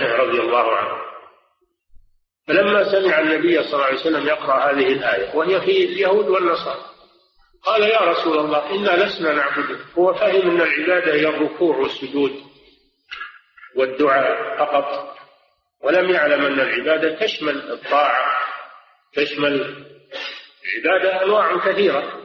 [0.00, 1.02] رضي الله عنه.
[2.48, 6.84] فلما سمع النبي صلى الله عليه وسلم يقرأ هذه الآية وهي في اليهود والنصارى
[7.64, 12.42] قال يا رسول الله إنا لسنا نعبدك هو فهم أن العبادة هي الركوع والسجود
[13.76, 15.16] والدعاء فقط
[15.82, 18.42] ولم يعلم أن العبادة تشمل الطاعة
[19.14, 19.86] تشمل
[20.64, 22.20] العبادة أنواع كثيرة.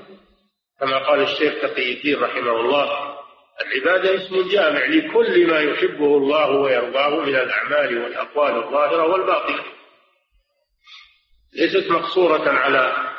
[0.80, 3.17] كما قال الشيخ تقي الدين رحمه الله
[3.62, 9.64] العبادة اسم جامع لكل ما يحبه الله ويرضاه من الأعمال والأقوال الظاهرة والباطنة.
[11.54, 13.14] ليست مقصورة على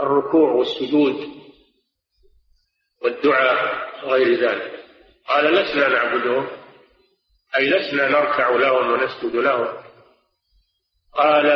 [0.00, 1.28] الركوع والسجود
[3.02, 4.84] والدعاء غير ذلك.
[5.28, 6.48] قال لسنا نعبدهم
[7.56, 9.82] أي لسنا نركع لهم ونسجد لهم.
[11.12, 11.46] قال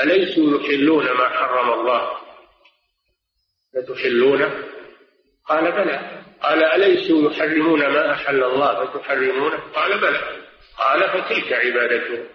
[0.00, 2.20] أليسوا يحلون ما حرم الله؟
[3.74, 4.64] فتحلونه
[5.48, 6.19] قال بلى.
[6.42, 10.20] قال أليسوا يحرمون ما أحل الله فتحرمونه قال بلى.
[10.78, 12.26] قال فتلك عبادته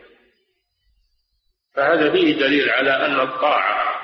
[1.75, 4.01] فهذا فيه دليل على أن الطاعة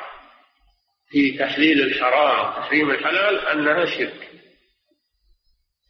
[1.10, 4.30] في تحليل الحرام تحريم الحلال أنها شرك.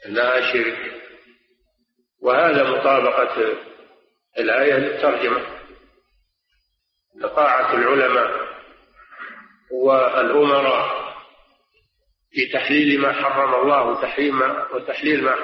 [0.05, 1.01] أنها شرك.
[2.21, 3.53] وهذا مطابقة
[4.39, 5.45] الآية للترجمة
[7.15, 8.51] لطاعة العلماء
[9.71, 11.00] والأمراء
[12.31, 14.41] في تحليل ما حرم الله وتحريم
[14.73, 15.35] وتحليل ما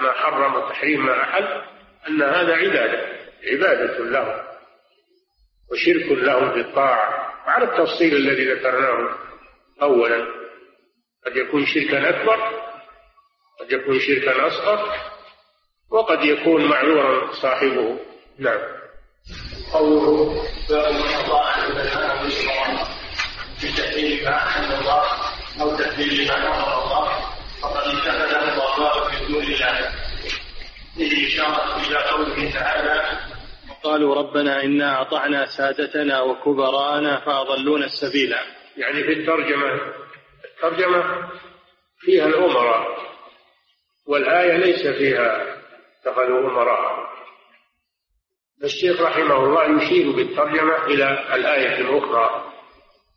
[0.00, 1.62] ما حرم وتحريم ما أحل
[2.08, 3.06] أن هذا عبادة
[3.52, 4.42] عبادة له
[5.72, 7.32] وشرك له في الطاعة.
[7.46, 9.16] وعلى التفصيل الذي ذكرناه
[9.82, 10.26] أولا
[11.26, 12.36] قد يكون شركا أكبر
[13.60, 14.94] قد يكون شركا أصغر
[15.90, 17.98] وقد يكون معذورا صاحبه.
[18.38, 18.60] نعم.
[19.72, 22.28] قوله باب اطاع العلماء
[23.60, 25.21] في تحليل ما أحل الله
[25.60, 27.08] أو تحليل ما حرم الله
[27.62, 29.92] فقد اتخذه الله من دون الله
[30.96, 33.18] فيه إشارة إلى قوله تعالى
[33.84, 38.34] قالوا ربنا إنا أطعنا سادتنا وكبراءنا فأضلونا السبيل
[38.76, 39.80] يعني في الترجمة
[40.44, 41.28] الترجمة
[41.98, 42.86] فيها الأمراء
[44.06, 45.56] والآية ليس فيها
[46.00, 47.12] اتخذوا أمراء.
[48.64, 52.51] الشيخ رحمه الله يشير بالترجمة إلى الآية الأخرى.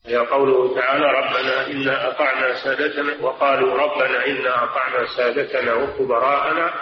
[0.08, 6.74] هي قوله تعالى ربنا إنا أطعنا سادتنا وقالوا ربنا إنا أطعنا سادتنا وكبراءنا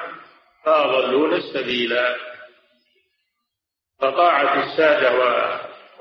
[0.65, 2.15] فأضلونا السبيلا.
[4.01, 5.11] فطاعة السادة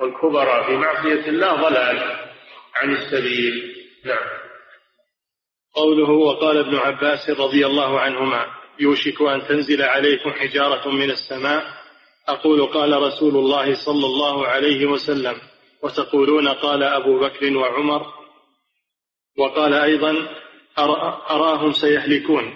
[0.01, 2.17] والكبراء في معصية الله ضلال
[2.75, 3.77] عن السبيل.
[4.05, 4.29] نعم.
[5.75, 8.47] قوله وقال ابن عباس رضي الله عنهما
[8.79, 11.65] يوشك أن تنزل عليكم حجارة من السماء.
[12.29, 15.52] أقول قال رسول الله صلى الله عليه وسلم
[15.83, 18.07] وتقولون قال أبو بكر وعمر
[19.39, 20.29] وقال أيضا
[21.31, 22.55] أراهم سيهلكون.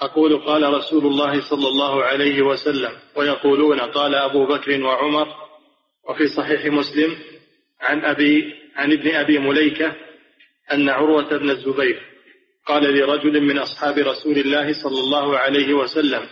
[0.00, 5.28] أقول قال رسول الله صلى الله عليه وسلم ويقولون قال أبو بكر وعمر
[6.08, 7.16] وفي صحيح مسلم
[7.80, 9.96] عن أبي عن ابن أبي مليكة
[10.72, 12.02] أن عروة بن الزبير
[12.66, 16.26] قال لرجل من أصحاب رسول الله صلى الله عليه وسلم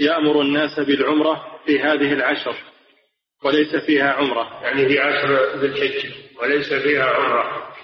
[0.00, 2.56] يأمر الناس بالعمرة في هذه العشر.
[3.44, 4.60] وليس فيها عمرة.
[4.62, 6.12] يعني في عشر ذي الحجة.
[6.42, 7.74] وليس فيها عمرة.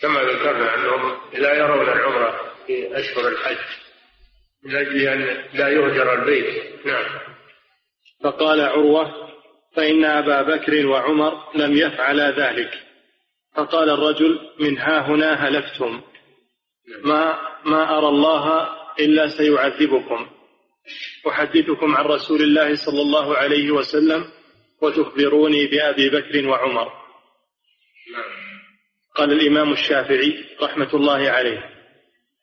[0.00, 3.64] كما ذكرنا أنهم لا يرون العمرة في أشهر الحج.
[4.64, 6.86] من أجل أن لا يهجر البيت.
[6.86, 7.04] نعم.
[8.24, 9.30] فقال عروة
[9.76, 12.70] فإن أبا بكر وعمر لم يفعلا ذلك.
[13.56, 16.00] فقال الرجل من ها هنا هلكتم.
[17.04, 18.68] ما ما أرى الله
[19.00, 20.26] إلا سيعذبكم.
[21.28, 24.24] أحدثكم عن رسول الله صلى الله عليه وسلم
[24.82, 26.92] وتخبروني بأبي بكر وعمر.
[29.14, 31.70] قال الإمام الشافعي رحمة الله عليه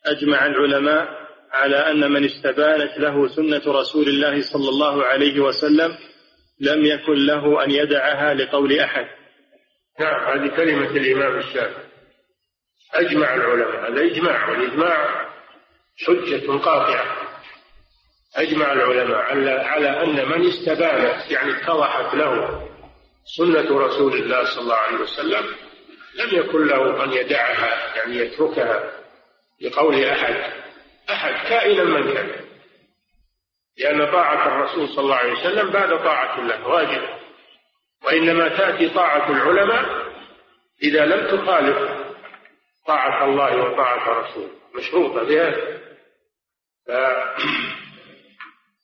[0.06, 5.98] أجمع العلماء على أن من استبانت له سنة رسول الله صلى الله عليه وسلم
[6.60, 9.08] لم يكن له أن يدعها لقول أحد.
[10.00, 11.86] نعم هذه كلمة الإمام الشافعي.
[12.94, 15.30] أجمع العلماء هذا إجماع والإجماع
[16.08, 17.21] حجة قاطعة.
[18.36, 22.62] أجمع العلماء على على أن من استبانت يعني اتضحت له
[23.38, 25.46] سنة رسول الله صلى الله عليه وسلم
[26.16, 28.92] لم يكن له أن يدعها يعني يتركها
[29.62, 30.36] لقول أحد.
[31.10, 32.32] أحد كائنا من كان.
[33.78, 37.02] لأن طاعة الرسول صلى الله عليه وسلم بعد طاعة الله واجب.
[38.04, 40.12] وإنما تأتي طاعة العلماء
[40.84, 41.78] إذا لم تخالف
[42.88, 45.78] طاعة الله وطاعة رسوله مشروطة بهذا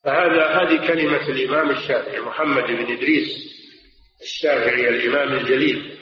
[0.08, 3.28] فهذا هذه كلمة الإمام الشافعي محمد بن إدريس
[4.22, 5.98] الشافعي الإمام الجليل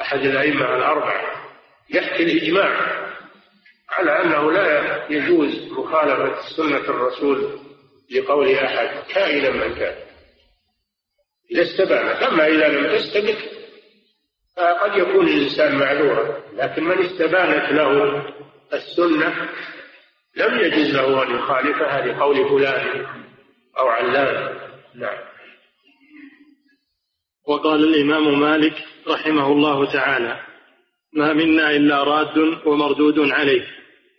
[0.00, 1.50] أحد الأئمة الأربعة
[1.90, 3.00] يحكي الإجماع
[3.88, 7.60] على أنه لا يجوز مخالفة سنة الرسول
[8.10, 9.96] لقول أحد كائنا من كان.
[11.50, 13.36] إذا استبانت أما إذا لم تستبن
[14.56, 18.22] فقد يكون الإنسان معذورا لكن من استبانت له
[18.72, 19.48] السنة
[20.36, 23.06] لم يجوز له أن يخالفها لقول فلان
[23.78, 24.58] أو علان.
[24.94, 25.18] نعم.
[27.48, 28.74] وقال الإمام مالك
[29.08, 30.40] رحمه الله تعالى
[31.12, 33.66] ما منا إلا راد ومردود عليه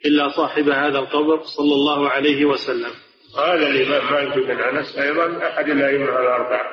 [0.06, 2.92] إلا صاحب هذا القبر صلى الله عليه وسلم.
[3.36, 6.72] قال الإمام مالك بن أنس أيضا أحد الأئمة الأربعة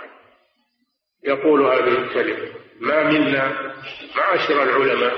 [1.24, 2.48] يقول هذه الكلمة
[2.81, 3.74] ما منا
[4.16, 5.14] معاشر العلماء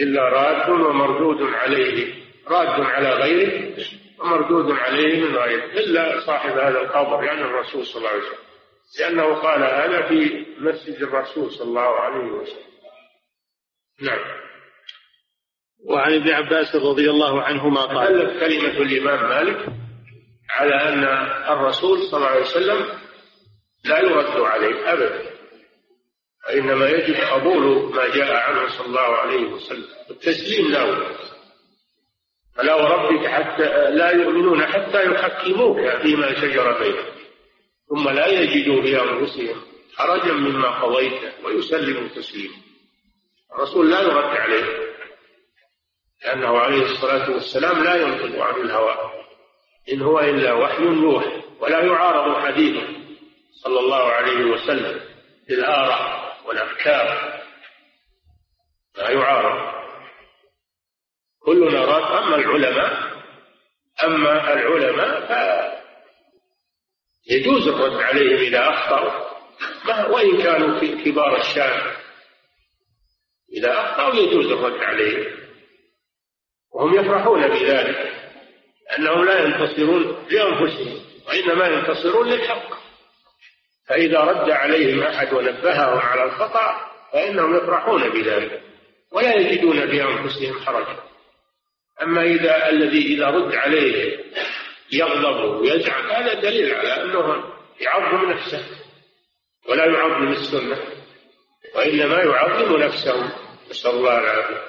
[0.00, 2.23] إلا راد ومردود عليه.
[2.48, 3.76] راد على غيره
[4.18, 8.38] ومردود عليه من غيره إلا صاحب هذا القبر يعني الرسول صلى الله عليه وسلم.
[9.00, 12.74] لأنه قال هذا في مسجد الرسول صلى الله عليه وسلم.
[14.00, 14.20] نعم.
[15.90, 19.66] وعن ابن عباس رضي الله عنهما قال دلت كلمة الإمام مالك
[20.50, 21.04] على أن
[21.52, 22.98] الرسول صلى الله عليه وسلم
[23.84, 25.30] لا يرد عليه أبدا
[26.48, 29.88] وإنما يجب قبول ما جاء عنه صلى الله عليه وسلم.
[30.08, 31.06] والتسليم له
[32.56, 37.14] فلا وربك حتى لا يؤمنون حتى يحكموك فيما شجر بينهم.
[37.88, 39.62] ثم لا يجدوا بأنفسهم
[39.96, 42.54] حرجا مما قضيت ويسلموا تسليما.
[43.54, 44.94] الرسول لا يرد عليه
[46.24, 49.10] لأنه عليه الصلاة والسلام لا ينطق عن الهوى.
[49.92, 52.86] إن هو إلا وحي يوحى ولا يعارض حديثه.
[53.64, 55.00] صلى الله عليه وسلم
[55.48, 57.40] بالآراء والأفكار.
[58.96, 59.73] لا يعارض.
[61.44, 63.14] كلنا راد أما العلماء
[64.04, 65.26] أما العلماء
[67.28, 69.34] فيجوز الرد عليهم إذا أخطأوا.
[70.10, 71.80] وإن كانوا في كبار الشام
[73.52, 75.32] إذا أخطأوا يجوز الرد عليهم.
[76.74, 78.12] وهم يفرحون بذلك
[78.98, 82.74] أنهم لا ينتصرون لأنفسهم وإنما ينتصرون للحق.
[83.88, 88.62] فإذا رد عليهم أحد ونبههم على الخطأ فإنهم يفرحون بذلك
[89.12, 91.13] ولا يجدون بأنفسهم حرجا.
[92.02, 94.24] أما إذا الذي إذا رد عليه
[94.92, 97.44] يغضب ويزعم هذا دليل على أنه
[97.80, 98.64] يعظم نفسه
[99.68, 100.78] ولا يعظم السنة
[101.74, 103.32] وإنما يعظم نفسه.
[103.70, 104.62] نسأل الله العافية.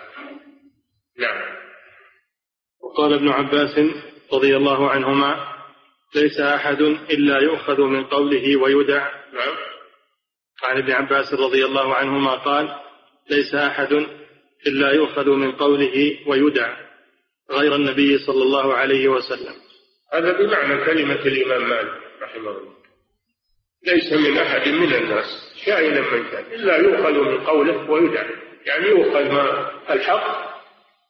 [1.19, 1.55] نعم.
[2.82, 3.80] وقال ابن عباس
[4.34, 5.55] رضي الله عنهما
[6.15, 9.11] ليس أحد إلا يؤخذ من قوله ويدع.
[9.34, 9.55] نعم.
[10.63, 12.76] عن ابن عباس رضي الله عنهما قال
[13.30, 13.93] ليس أحد
[14.67, 16.86] إلا يؤخذ من قوله ويدع.
[17.51, 19.55] غير النبي صلى الله عليه وسلم.
[20.13, 22.75] هذا بمعنى كلمة الإمام مالك رحمه الله.
[23.87, 28.23] ليس من أحد من الناس كائنا من كان إلا يؤخذ من قوله ويدع
[28.65, 30.55] يعني يؤخذ ما الحق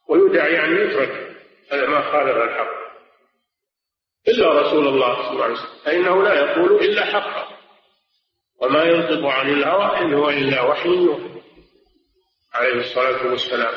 [0.08, 1.36] ويدع يعني يترك
[1.72, 2.86] ما خالف الحق.
[4.28, 5.80] إلا رسول الله صلى الله عليه وسلم.
[5.84, 7.56] فإنه لا يقول إلا حقا
[8.60, 11.08] وما ينطق عن الهوى إن هو إلا وحي
[12.54, 13.74] عليه الصلاة والسلام.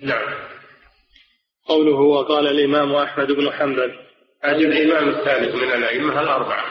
[0.00, 0.49] نعم.
[1.70, 3.94] قوله وقال الإمام أحمد بن حنبل.
[4.42, 6.64] هذا الإمام الثالث من الأئمة الأربعة.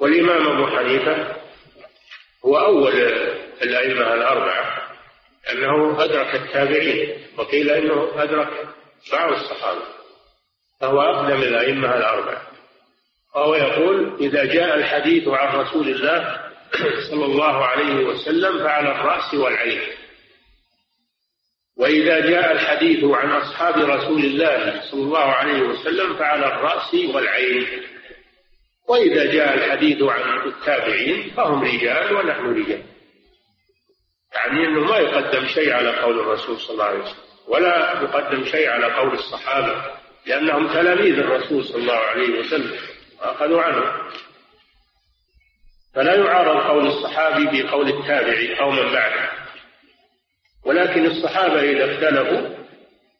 [0.00, 1.36] والإمام أبو حنيفة
[2.44, 2.92] هو أول
[3.62, 4.88] الأئمة الأربعة
[5.52, 8.68] أنه أدرك التابعين وقيل أنه أدرك
[9.12, 9.82] بعض الصحابة
[10.80, 12.42] فهو أقدم الأئمة الأربعة.
[13.34, 16.40] وهو يقول إذا جاء الحديث عن رسول الله
[17.10, 19.97] صلى الله عليه وسلم فعلى الرأس والعين.
[21.78, 27.66] وإذا جاء الحديث عن أصحاب رسول الله صلى الله عليه وسلم فعلى الرأس والعين.
[28.88, 32.82] وإذا جاء الحديث عن التابعين فهم رجال ونحن رجال.
[34.34, 38.68] يعني أنه ما يقدم شيء على قول الرسول صلى الله عليه وسلم ولا يقدم شيء
[38.68, 39.84] على قول الصحابة
[40.26, 42.76] لأنهم تلاميذ الرسول صلى الله عليه وسلم
[43.20, 43.92] وأخذوا عنه.
[45.94, 49.37] فلا يعارض قول الصحابي بقول التابعي أو من بعده.
[50.64, 52.48] ولكن الصحابة إذا اختلفوا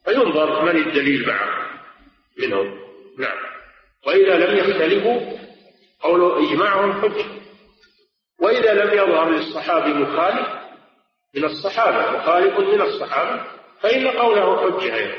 [0.04, 1.70] فينظر من الدليل معه
[2.38, 2.78] منهم.
[3.18, 3.38] نعم.
[4.06, 5.38] وإذا لم يختلفوا
[6.00, 7.24] قول إجماعهم حجة
[8.40, 10.48] وإذا لم يظهر للصحابي مخالف
[11.34, 13.42] من الصحابة مخالف من الصحابة
[13.80, 15.18] فإن قوله حجة أيضا.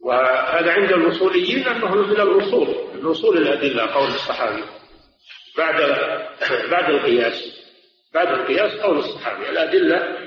[0.00, 4.64] وهذا عند الأصوليين أنه من الأصول من أصول الأدلة قول الصحابي.
[5.58, 5.76] بعد
[6.70, 7.60] بعد القياس
[8.14, 9.48] بعد القياس قول الصحابي.
[9.48, 10.19] الأدلة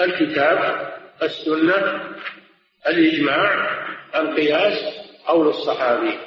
[0.00, 0.92] الكتاب
[1.22, 2.10] السنة
[2.88, 3.76] الإجماع
[4.16, 4.94] القياس
[5.26, 6.18] قول الصحابي.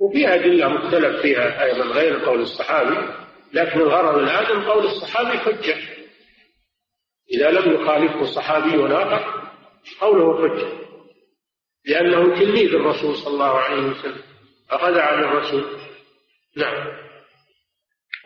[0.00, 3.14] وفيها أدلة مختلف فيها أيضا غير قول الصحابي
[3.52, 5.76] لكن الغرض الآن قول الصحابي حجة.
[7.34, 9.50] إذا لم يخالفه صحابي آخر
[10.00, 10.68] قوله حجة.
[11.84, 14.22] لأنه تلميذ الرسول صلى الله عليه وسلم.
[14.70, 15.64] أخذ عن الرسول.
[16.56, 16.86] نعم.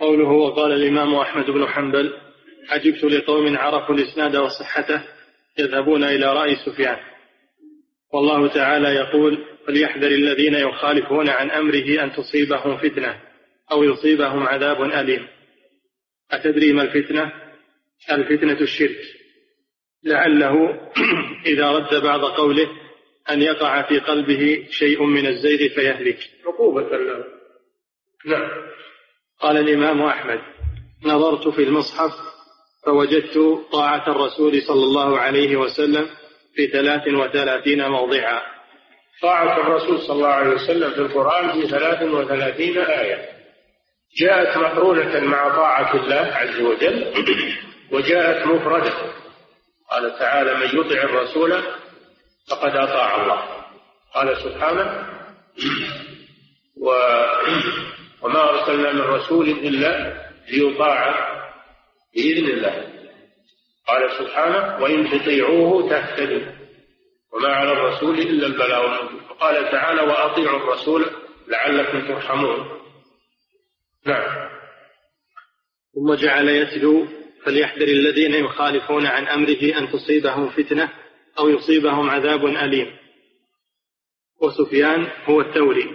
[0.01, 2.24] قوله وقال الإمام أحمد بن حنبل
[2.69, 5.03] عجبت لقوم عرفوا الإسناد وصحته
[5.59, 6.97] يذهبون إلى رأي سفيان.
[8.13, 13.21] والله تعالى يقول فليحذر الذين يخالفون عن أمره أن تصيبهم فتنة
[13.73, 15.29] أو يصيبهم عذاب أليم.
[16.31, 17.33] أتدري ما الفتنة؟
[18.11, 19.01] الفتنة الشرك.
[20.05, 20.91] لعله
[21.47, 22.69] إذا رد بعض قوله
[23.31, 26.19] أن يقع في قلبه شيء من الزيغ فيهلك.
[26.47, 27.25] عقوبة له
[28.27, 28.51] نعم.
[29.41, 30.41] قال الإمام أحمد
[31.05, 32.34] نظرت في المصحف
[32.87, 36.09] فوجدت طاعة الرسول صلى الله عليه وسلم
[36.55, 38.43] في ثلاث وثلاثين موضعا.
[39.23, 43.29] طاعة الرسول صلى الله عليه وسلم في القرآن في ثلاث وثلاثين آية.
[44.21, 47.13] جاءت مقرونة مع طاعة الله عز وجل
[47.93, 48.93] وجاءت مفردة.
[49.91, 51.63] قال تعالى من يطع الرسول
[52.51, 53.43] فقد أطاع الله.
[54.15, 55.09] قال سبحانه
[56.81, 56.91] و
[58.23, 60.15] وما أرسلنا من رسول إلا
[60.49, 61.34] ليطاع
[62.15, 62.95] بإذن الله.
[63.87, 66.53] قال سبحانه وإن تطيعوه تهتدوا.
[67.33, 71.07] وما على الرسول إلا البلاغ المبين وقال تعالى وأطيعوا الرسول
[71.49, 72.69] لعلكم ترحمون.
[74.07, 74.49] نعم.
[75.95, 77.07] ثم جعل يتلو
[77.45, 80.91] فليحذر الذين يخالفون عن أمره أن تصيبهم فتنة
[81.39, 82.97] أو يصيبهم عذاب أليم.
[84.41, 85.91] وسفيان هو الثوري.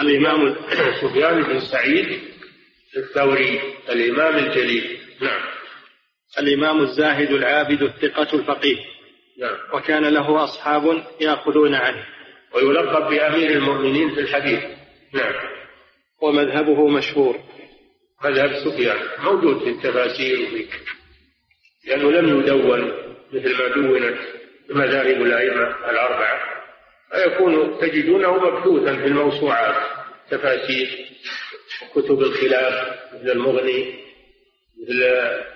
[0.00, 0.56] الإمام
[1.02, 2.20] سفيان بن سعيد
[2.96, 4.98] الثوري الإمام الجليل.
[5.20, 5.51] نعم.
[6.38, 8.76] الإمام الزاهد العابد الثقة الفقيه.
[9.38, 9.56] نعم.
[9.72, 12.04] وكان له أصحاب يأخذون عنه.
[12.54, 14.60] ويلقب بأمير المؤمنين في الحديث.
[15.12, 15.34] نعم.
[16.22, 17.36] ومذهبه مشهور.
[18.24, 20.66] مذهب سفيان موجود في التفاسير وفي
[21.86, 22.92] لأنه لم يدون
[23.32, 24.18] مثل ما دونت
[24.70, 26.40] مذاهب الأئمة الأربعة.
[27.12, 29.92] فيكون تجدونه مبثوثا في الموسوعات.
[30.30, 30.88] تفاسير
[31.94, 34.01] كتب الخلاف مثل المغني.
[34.82, 35.02] مثل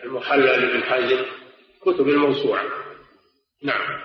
[0.04, 1.24] المحلل بن حزم
[1.82, 2.64] كتب الموسوعة.
[3.62, 4.00] نعم.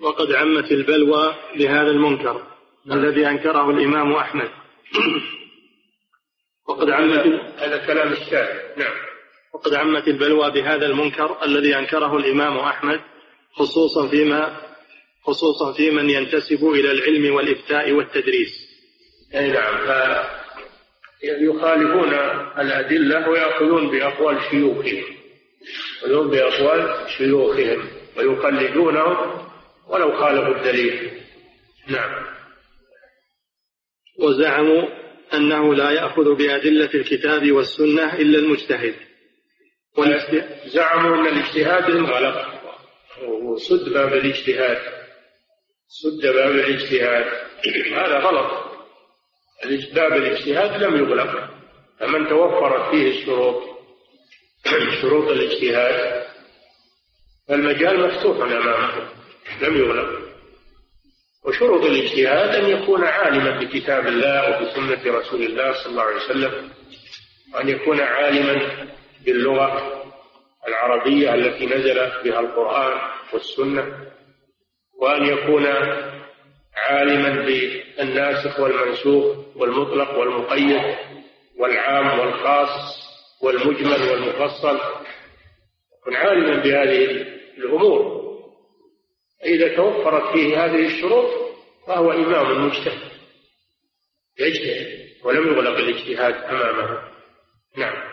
[0.00, 2.46] وقد عمت البلوى بهذا المنكر
[2.92, 4.50] الذي أنكره الإمام أحمد.
[6.68, 7.26] وقد عمت
[7.58, 8.76] هذا كلام الشارع.
[8.76, 8.94] نعم.
[9.54, 13.00] وقد عمت البلوى بهذا المنكر الذي أنكره الإمام أحمد
[13.52, 14.60] خصوصا فيما
[15.22, 18.68] خصوصا في من ينتسب إلى العلم والإفتاء والتدريس.
[19.34, 20.37] أي نعم.
[21.22, 22.14] يخالفون
[22.58, 25.04] الأدلة ويأخذون بأقوال شيوخهم
[26.02, 29.48] يأخذون بأقوال شيوخهم ويقلدونهم
[29.88, 31.10] ولو خالفوا الدليل.
[31.88, 32.26] نعم.
[34.18, 34.88] وزعموا
[35.34, 38.94] أنه لا يأخذ بأدلة الكتاب والسنة إلا المجتهد.
[40.66, 42.58] زعموا أن الاجتهاد انغلق
[43.22, 44.78] وسد باب الاجتهاد
[45.88, 47.24] سد باب الاجتهاد.
[47.94, 48.67] هذا غلط.
[49.94, 51.50] باب الاجتهاد لم يغلق
[52.00, 53.62] فمن توفرت فيه الشروط
[55.02, 56.24] شروط الاجتهاد
[57.48, 59.08] فالمجال مفتوح أمامه
[59.62, 60.18] لم يغلق.
[61.44, 66.70] وشروط الاجتهاد أن يكون عالما بكتاب الله وبسنة رسول الله صلى الله عليه وسلم
[67.54, 68.86] وأن يكون عالما
[69.24, 70.02] باللغة
[70.68, 71.94] العربية التي نزل
[72.24, 73.00] بها القرآن
[73.32, 74.06] والسنة
[75.00, 75.66] وأن يكون
[76.78, 80.96] عالما بالناسخ والمنسوخ والمطلق والمقيد
[81.58, 82.98] والعام والخاص
[83.42, 84.80] والمجمل والمفصل.
[86.00, 87.26] يكون عالما بهذه
[87.58, 88.18] الأمور.
[89.44, 91.30] إذا توفرت فيه هذه الشروط
[91.86, 93.10] فهو إمام مجتهد.
[94.40, 96.98] يجتهد ولم يغلق الاجتهاد أمامه.
[97.76, 98.08] نعم.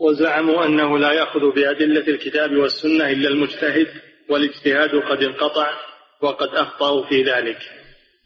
[0.00, 3.86] وزعموا أنه لا يأخذ بأدلة الكتاب والسنة إلا المجتهد
[4.28, 5.91] والاجتهاد قد انقطع.
[6.22, 7.58] وقد أخطأوا في ذلك.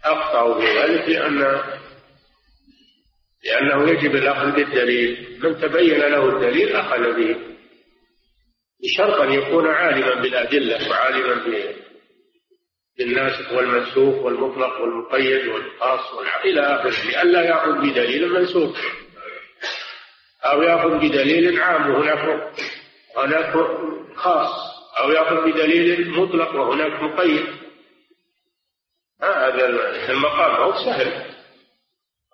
[0.04, 1.62] أخطأوا في ذلك لأن
[3.44, 5.38] لأنه يجب الأخذ بالدليل.
[5.42, 7.36] من تبين له الدليل أخذ به.
[8.82, 11.42] بشرط أن يكون عالما بالأدلة وعالما
[12.98, 16.12] بالناسخ والمنسوخ والمطلق والمقيد والخاص
[16.44, 17.06] إلى آخره.
[17.06, 18.76] لئلا يأخذ بدليل منسوخ.
[20.44, 22.52] أو يأخذ بدليل عام وهناك
[23.16, 23.54] هناك
[24.16, 24.76] خاص.
[25.00, 27.65] أو يأخذ بدليل مطلق وهناك مقيد.
[29.22, 29.66] هذا
[30.08, 31.34] المقام هو سهل.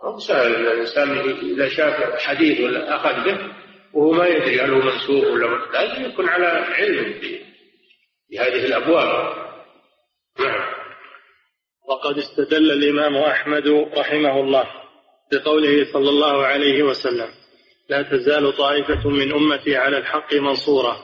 [0.05, 0.55] هو سهل.
[0.55, 3.39] الإنسان إذا شاف حديث ولا أخذ به
[3.93, 7.21] وهو ما يدري هل هو منسوخ ولا لازم يكون على علم
[8.31, 9.37] بهذه الأبواب.
[10.41, 10.73] نعم.
[11.89, 14.67] وقد استدل الإمام أحمد رحمه الله
[15.33, 17.29] بقوله صلى الله عليه وسلم
[17.89, 20.97] لا تزال طائفة من أمتي على الحق منصورة.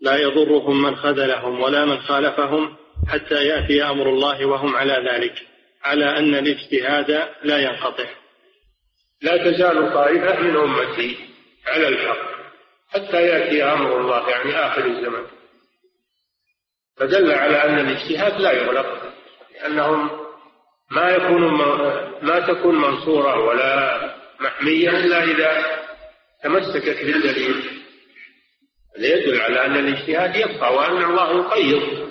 [0.00, 2.76] لا يضرهم من خذلهم ولا من خالفهم
[3.08, 5.46] حتى يأتي أمر الله وهم على ذلك
[5.84, 8.04] على أن الاجتهاد لا ينقطع.
[9.22, 11.18] لا تزال طائفة من أمتي
[11.66, 12.28] على الحق
[12.88, 15.26] حتى يأتي أمر الله يعني آخر الزمن
[16.96, 19.02] فدل على أن الاجتهاد لا يغلق
[19.54, 20.10] لأنهم
[20.90, 21.42] ما يكون
[22.22, 24.00] ما تكون منصورة ولا
[24.40, 25.64] محمية إلا إذا
[26.44, 27.82] تمسكت بالدليل.
[28.98, 32.07] يدل على أن الاجتهاد يبقى وأن الله يقيض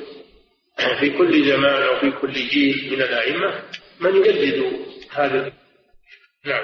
[0.78, 3.64] في كل زمان أو في كل جيل من الأئمة
[4.00, 5.52] من يجدد هذا
[6.46, 6.64] نعم.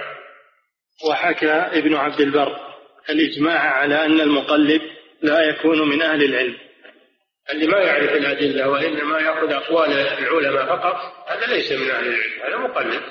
[1.10, 2.58] وحكى ابن عبد البر
[3.10, 4.82] الإجماع على أن المقلد
[5.22, 6.58] لا يكون من أهل العلم.
[7.54, 12.58] اللي ما يعرف الأدلة وإنما يأخذ أقوال العلماء فقط هذا ليس من أهل العلم هذا
[12.58, 13.02] مقلد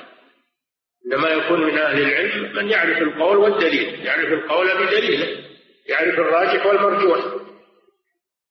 [1.05, 5.43] إنما يكون من أهل العلم من يعرف القول والدليل يعرف القول بدليله
[5.87, 7.19] يعرف الراجح والمرجوح.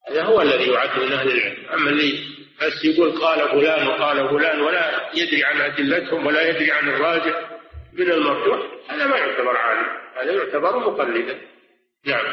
[0.08, 1.66] هذا هو الذي يعد من أهل العلم.
[1.72, 2.31] أما اللي
[2.66, 7.50] بس يقول قال فلان وقال فلان ولا يدري عن أدلتهم ولا يدري عن الراجح
[7.92, 8.58] من المرجوح
[8.88, 9.86] هذا ما يعتبر عالم
[10.16, 11.40] هذا يعتبر مقلدا.
[12.06, 12.24] نعم.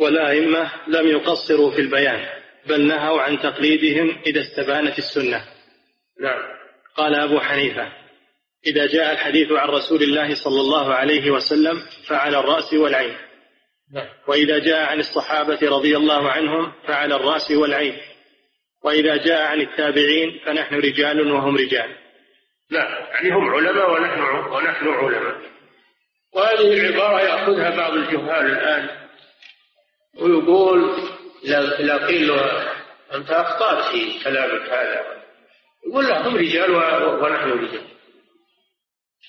[0.00, 2.26] والأئمة لم يقصروا في البيان
[2.66, 5.44] بل نهوا عن تقليدهم إذا استبانت السنة.
[6.20, 6.42] نعم.
[6.96, 7.92] قال أبو حنيفة
[8.66, 13.16] إذا جاء الحديث عن رسول الله صلى الله عليه وسلم فعلى الرأس والعين.
[13.92, 14.06] نعم.
[14.28, 17.96] وإذا جاء عن الصحابة رضي الله عنهم فعلى الرأس والعين.
[18.86, 21.96] وإذا جاء عن التابعين فنحن رجال وهم رجال.
[22.70, 24.20] لا يعني هم علماء ونحن
[24.52, 25.36] ونحن علماء.
[26.34, 28.88] وهذه العبارة يأخذها بعض الجهال الآن
[30.20, 30.98] ويقول
[31.44, 32.72] إذا قيل له
[33.14, 35.22] أنت أخطأت في كلامك هذا
[35.86, 36.70] يقول لا هم رجال
[37.22, 37.86] ونحن رجال.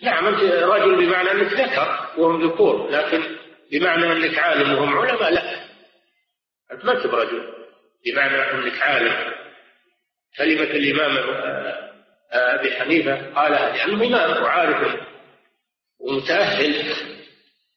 [0.03, 3.23] نعم أنت رجل بمعنى أنك ذكر وهم ذكور لكن
[3.71, 5.65] بمعنى أنك عالم وهم علماء لا.
[6.71, 7.53] أنت ما أنت برجل
[8.05, 9.46] بمعنى أنك عالم.
[10.37, 11.17] كلمة الإمام
[12.33, 14.95] آه، أبي حنيفة قالها لأنه إمام وعارف
[15.99, 16.83] ومتأهل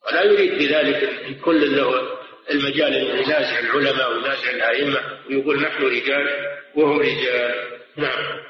[0.07, 2.21] ولا يريد بذلك أن كل له
[2.51, 6.29] المجال أن ينازع العلماء وينازع الأئمة ويقول نحن رجال
[6.75, 7.55] وهم رجال.
[7.97, 8.41] نعم.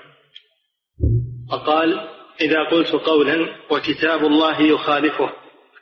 [1.50, 2.08] فقال
[2.40, 5.32] إذا قلت قولا وكتاب الله يخالفه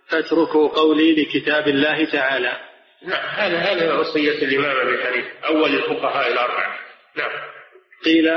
[0.09, 2.57] فاتركوا قولي لكتاب الله تعالى.
[3.03, 6.79] نعم هذا هذا وصية الإمام أبي حنيفة أول الفقهاء الأربعة.
[7.17, 7.58] نعم.
[8.05, 8.29] قيل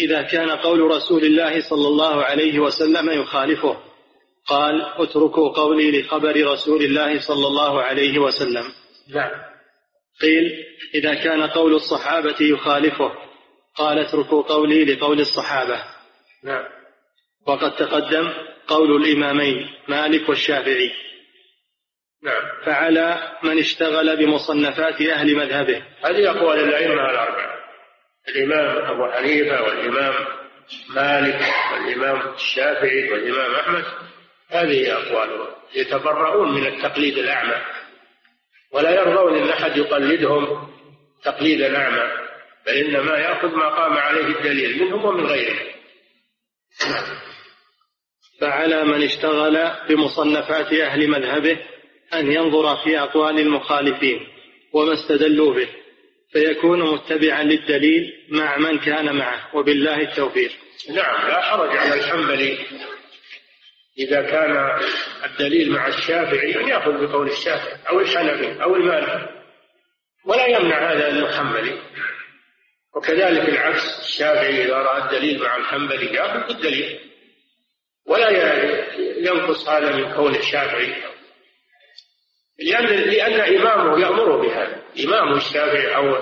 [0.00, 3.76] إذا كان قول رسول الله صلى الله عليه وسلم يخالفه
[4.46, 8.64] قال اتركوا قولي لخبر رسول الله صلى الله عليه وسلم.
[9.14, 9.30] نعم.
[10.20, 13.12] قيل إذا كان قول الصحابة يخالفه
[13.76, 15.82] قال اتركوا قولي لقول الصحابة.
[16.44, 16.64] نعم.
[17.46, 18.32] وقد تقدم
[18.66, 20.90] قول الإمامين مالك والشافعي.
[22.22, 22.42] نعم.
[22.66, 25.82] فعلى من اشتغل بمصنفات أهل مذهبه.
[26.04, 27.63] هذه أقوال الأئمة الأربعة.
[28.28, 30.14] الإمام أبو حنيفة والإمام
[30.88, 31.40] مالك
[31.72, 33.84] والإمام الشافعي والإمام أحمد
[34.48, 37.62] هذه أقوالهم يتبرؤون من التقليد الأعمى.
[38.72, 40.70] ولا يرضون أن أحد يقلدهم
[41.24, 42.12] تقليدا أعمى
[42.66, 45.66] بل إنما يأخذ ما قام عليه الدليل منهم ومن غيرهم.
[48.40, 51.58] فعلى من اشتغل بمصنفات أهل مذهبه
[52.14, 54.26] أن ينظر في أقوال المخالفين
[54.72, 55.68] وما استدلوا به.
[56.34, 60.50] فيكون متبعا للدليل مع من كان معه وبالله التوفيق.
[60.90, 62.58] نعم لا حرج على الحنبلي
[63.98, 64.80] إذا كان
[65.24, 69.28] الدليل مع الشافعي أن يأخذ بقول الشافعي أو الحنفي أو المالكي
[70.24, 71.78] ولا يمنع هذا أنه حنبلي
[72.96, 77.00] وكذلك العكس الشافعي إذا رأى الدليل مع الحنبلي يأخذ بالدليل.
[78.06, 78.30] ولا
[78.98, 80.94] ينقص هذا من كون الشافعي.
[82.58, 84.82] لأن لأن إمامه يأمره بهذا.
[85.04, 86.16] إمام الشافعي أو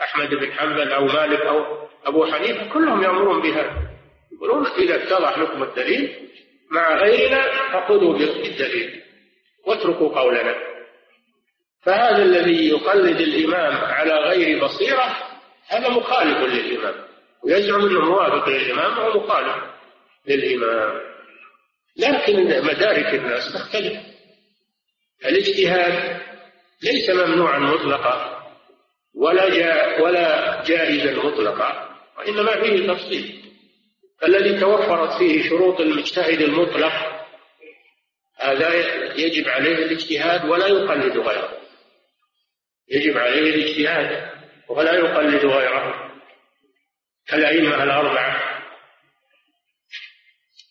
[0.00, 3.90] أحمد بن حنبل أو مالك أو أبو حنيفة كلهم يأمرون بهذا.
[4.32, 6.28] يقولون إذا اتضح لكم الدليل
[6.70, 7.42] مع غيرنا
[7.72, 9.02] فخذوا بالدليل
[9.66, 10.54] واتركوا قولنا.
[11.82, 15.16] فهذا الذي يقلد الإمام على غير بصيرة
[15.68, 16.94] هذا مخالف للإمام.
[17.44, 19.56] ويزعم أنه موافق للإمام وهو مخالف
[20.26, 21.00] للإمام.
[21.96, 24.09] لكن مدارك الناس تختلف.
[25.24, 26.20] الاجتهاد
[26.82, 28.40] ليس ممنوعا مطلقا
[29.14, 33.40] ولا جا ولا جائزا مطلقا وإنما فيه تفصيل.
[34.24, 36.92] الذي توفرت فيه شروط المجتهد المطلق
[38.36, 38.74] هذا
[39.16, 41.58] يجب عليه الاجتهاد ولا يقلد غيره.
[42.88, 44.30] يجب عليه الاجتهاد
[44.68, 46.10] ولا يقلد غيره.
[47.28, 48.60] كالأئمة الأربعة.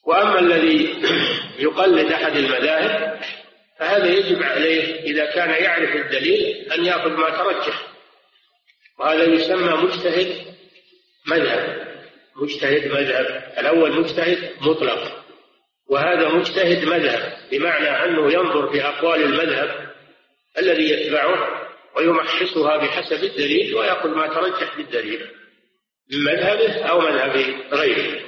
[0.06, 1.02] وأما الذي
[1.66, 3.20] يقلد أحد المذاهب
[3.80, 7.88] فهذا يجب عليه إذا كان يعرف الدليل أن يأخذ ما ترجح.
[9.00, 10.46] وهذا يسمى مجتهد
[11.28, 11.88] مذهب.
[12.36, 13.54] مجتهد مذهب.
[13.58, 15.26] الأول مجتهد مطلق.
[15.90, 19.90] وهذا مجتهد مذهب بمعنى أنه ينظر في أقوال المذهب
[20.58, 25.28] الذي يتبعه ويمحصها بحسب الدليل ويأخذ ما ترجح بالدليل
[26.12, 28.22] من مذهبه أو مذهب غيره.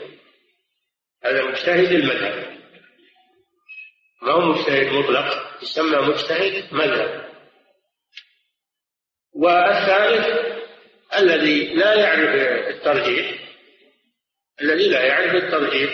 [1.23, 2.50] هذا مجتهد المذهب.
[4.21, 7.31] ما هو مجتهد مطلق يسمى مجتهد مذهب.
[9.33, 10.55] والثالث
[11.17, 12.35] الذي لا يعرف
[12.67, 13.41] الترجيح
[14.61, 15.91] الذي لا يعرف الترجيح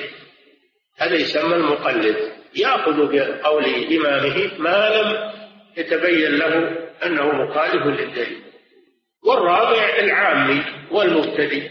[0.98, 2.34] هذا يسمى المقلد.
[2.56, 5.34] يأخذ بقول إمامه ما لم
[5.78, 8.44] يتبين له أنه مخالف للدليل.
[9.24, 11.70] والرابع العامي والمبتدئ.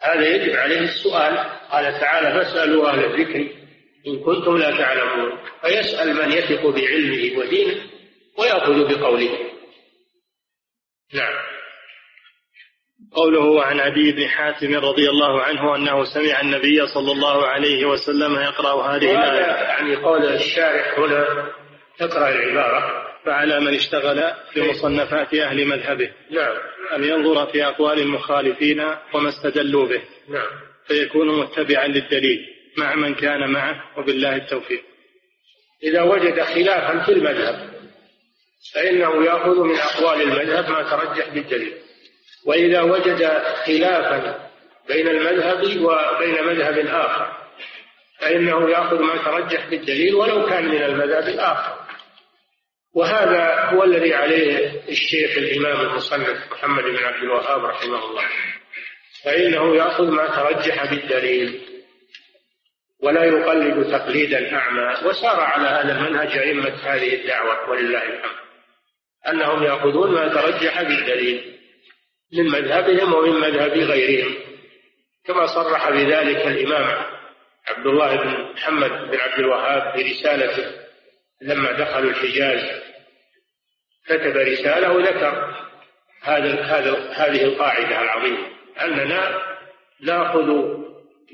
[0.00, 1.38] هذا يجب عليه السؤال.
[1.70, 3.59] قال تعالى فاسألوا أهل الذكر
[4.06, 5.38] إن كنتم لا تعلمون.
[5.62, 7.80] فيسأل من يثق بعلمه ودينه
[8.38, 9.38] ويأخذ بقوله.
[11.14, 11.34] نعم.
[13.12, 18.34] قوله عن عدي بن حاتم رضي الله عنه أنه سمع النبي صلى الله عليه وسلم
[18.34, 19.40] يقرأ هذه الآية.
[19.40, 21.50] يعني قول الشارح هنا
[21.98, 23.06] تقرأ العبارة.
[23.24, 26.10] فعلى من اشتغل بمصنفات أهل مذهبه.
[26.30, 26.56] نعم.
[26.96, 28.80] أن ينظر في أقوال المخالفين
[29.14, 30.02] وما استدلوا به.
[30.28, 30.50] نعم.
[30.86, 32.59] فيكون متبعا للدليل.
[32.76, 34.82] مع من كان معه وبالله التوفيق.
[35.84, 37.70] إذا وجد خلافا في المذهب
[38.74, 41.74] فإنه يأخذ من أقوال المذهب ما ترجح بالدليل.
[42.46, 44.50] وإذا وجد خلافا
[44.88, 47.40] بين المذهب وبين مذهب آخر
[48.20, 51.80] فإنه يأخذ ما ترجح بالدليل ولو كان من المذهب الآخر.
[52.94, 58.24] وهذا هو الذي عليه الشيخ الإمام المصنف محمد بن عبد الوهاب رحمه الله.
[59.24, 61.69] فإنه يأخذ ما ترجح بالدليل.
[63.02, 68.40] ولا يقلد تقليدا أعمى وسار على هذا المنهج أئمة هذه الدعوة ولله الحمد.
[69.28, 71.58] أنهم يأخذون ما ترجح بالدليل
[72.32, 74.34] من مذهبهم ومن مذهب غيرهم.
[75.26, 77.04] كما صرح بذلك الإمام
[77.68, 80.72] عبد الله بن محمد بن عبد الوهاب في رسالته
[81.42, 82.80] لما دخلوا الحجاز.
[84.06, 85.54] كتب رسالة وذكر
[86.22, 88.46] هذا هذا هذه القاعدة العظيمة
[88.82, 89.42] أننا
[90.00, 90.80] نأخذ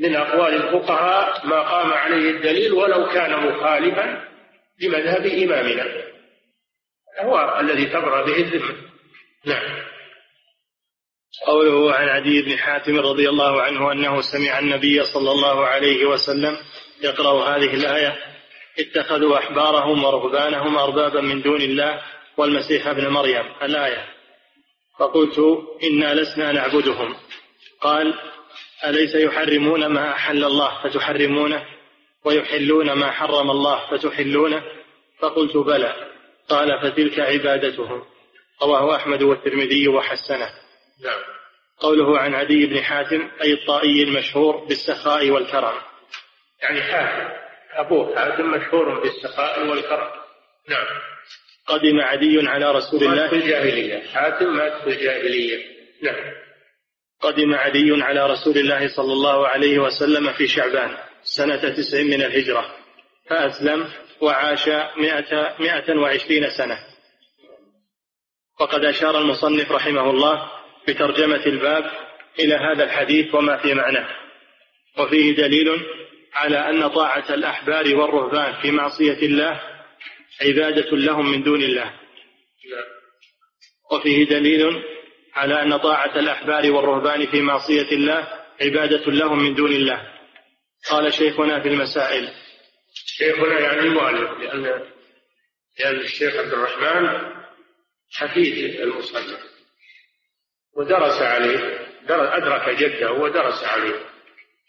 [0.01, 4.29] من أقوال الفقهاء ما قام عليه الدليل ولو كان مخالفا
[4.81, 5.87] بمذهب إمامنا.
[7.21, 8.75] هو الذي تبرأ به الذمة.
[9.45, 9.87] نعم.
[11.47, 16.57] قوله عن عدي بن حاتم رضي الله عنه أنه سمع النبي صلى الله عليه وسلم
[17.03, 18.17] يقرأ هذه الآية
[18.79, 22.03] اتخذوا أحبارهم ورهبانهم أربابا من دون الله
[22.37, 23.45] والمسيح ابن مريم.
[23.63, 24.07] الآية.
[24.99, 25.39] فقلت
[25.85, 27.17] إنا لسنا نعبدهم.
[27.81, 28.15] قال
[28.85, 31.64] أليس يحرمون ما أحل الله فتحرمونه؟
[32.24, 34.62] ويحلون ما حرم الله فتحلونه؟
[35.18, 35.95] فقلت بلى.
[36.49, 38.03] قال فتلك عبادتهم.
[38.62, 40.51] رواه أحمد والترمذي وحسنه.
[41.05, 41.20] نعم.
[41.81, 45.74] قوله عن عدي بن حاتم أي الطائي المشهور بالسخاء والكرم.
[46.62, 47.29] يعني حاتم
[47.72, 50.11] أبوه حاتم مشهور بالسخاء والكرم.
[50.68, 50.87] نعم.
[51.66, 53.29] قدم عدي على رسول الله.
[53.29, 54.07] في الجاهلية.
[54.07, 55.64] حاتم مات في الجاهلية.
[56.03, 56.46] نعم.
[57.21, 62.77] قدم عدي على رسول الله صلى الله عليه وسلم في شعبان سنة تسع من الهجرة
[63.31, 63.89] فأسلم
[64.21, 66.79] وعاش مئة, مئة وعشرين سنة.
[68.61, 70.51] وقد أشار المصنف رحمه الله
[70.89, 71.91] بترجمة الباب
[72.39, 74.09] إلى هذا الحديث وما في معناه.
[74.99, 75.87] وفيه دليل
[76.35, 79.61] على أن طاعة الأحبار والرهبان في معصية الله
[80.43, 81.93] عبادة لهم من دون الله.
[83.93, 84.83] وفيه دليل
[85.37, 88.28] على أن طاعة الأحبار والرهبان في معصية الله
[88.61, 90.12] عبادة لهم من دون الله.
[90.91, 92.28] قال شيخنا في المسائل.
[92.95, 94.62] شيخنا يعني المؤلف لأن
[95.78, 97.32] لأن الشيخ عبد الرحمن
[98.12, 99.41] حفيد المصنف.
[100.76, 104.01] ودرس عليه أدرك جده ودرس عليه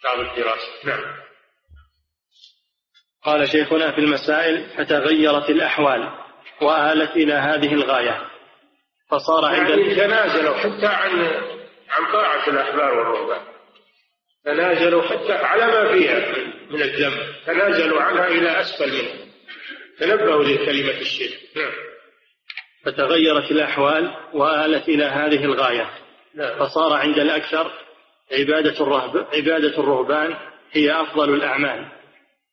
[0.03, 1.03] بعض الدراسة نعم.
[3.23, 6.09] قال شيخنا في المسائل فتغيرت الأحوال
[6.61, 8.36] وآلت إلى هذه الغاية.
[9.09, 11.19] فصار عند يعني تنازلوا حتى عن
[11.89, 13.41] عن طاعة الأحبار والرهبان.
[14.45, 16.35] تنازلوا حتى على ما فيها
[16.69, 19.27] من الذنب تنازلوا عنها إلى أسفل منها.
[19.99, 21.71] تنبهوا لكلمة الشرك نعم.
[22.85, 25.89] فتغيرت الأحوال وآلت إلى هذه الغاية.
[26.35, 26.59] نعم.
[26.59, 27.71] فصار عند الأكثر
[28.31, 30.35] عبادة الرهب عبادة الرهبان
[30.71, 31.91] هي أفضل الأعمال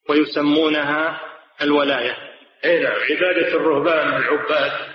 [0.08, 1.20] ويسمونها
[1.62, 2.16] الولاية.
[2.64, 2.92] أي نعم.
[2.92, 4.93] عبادة الرهبان العباد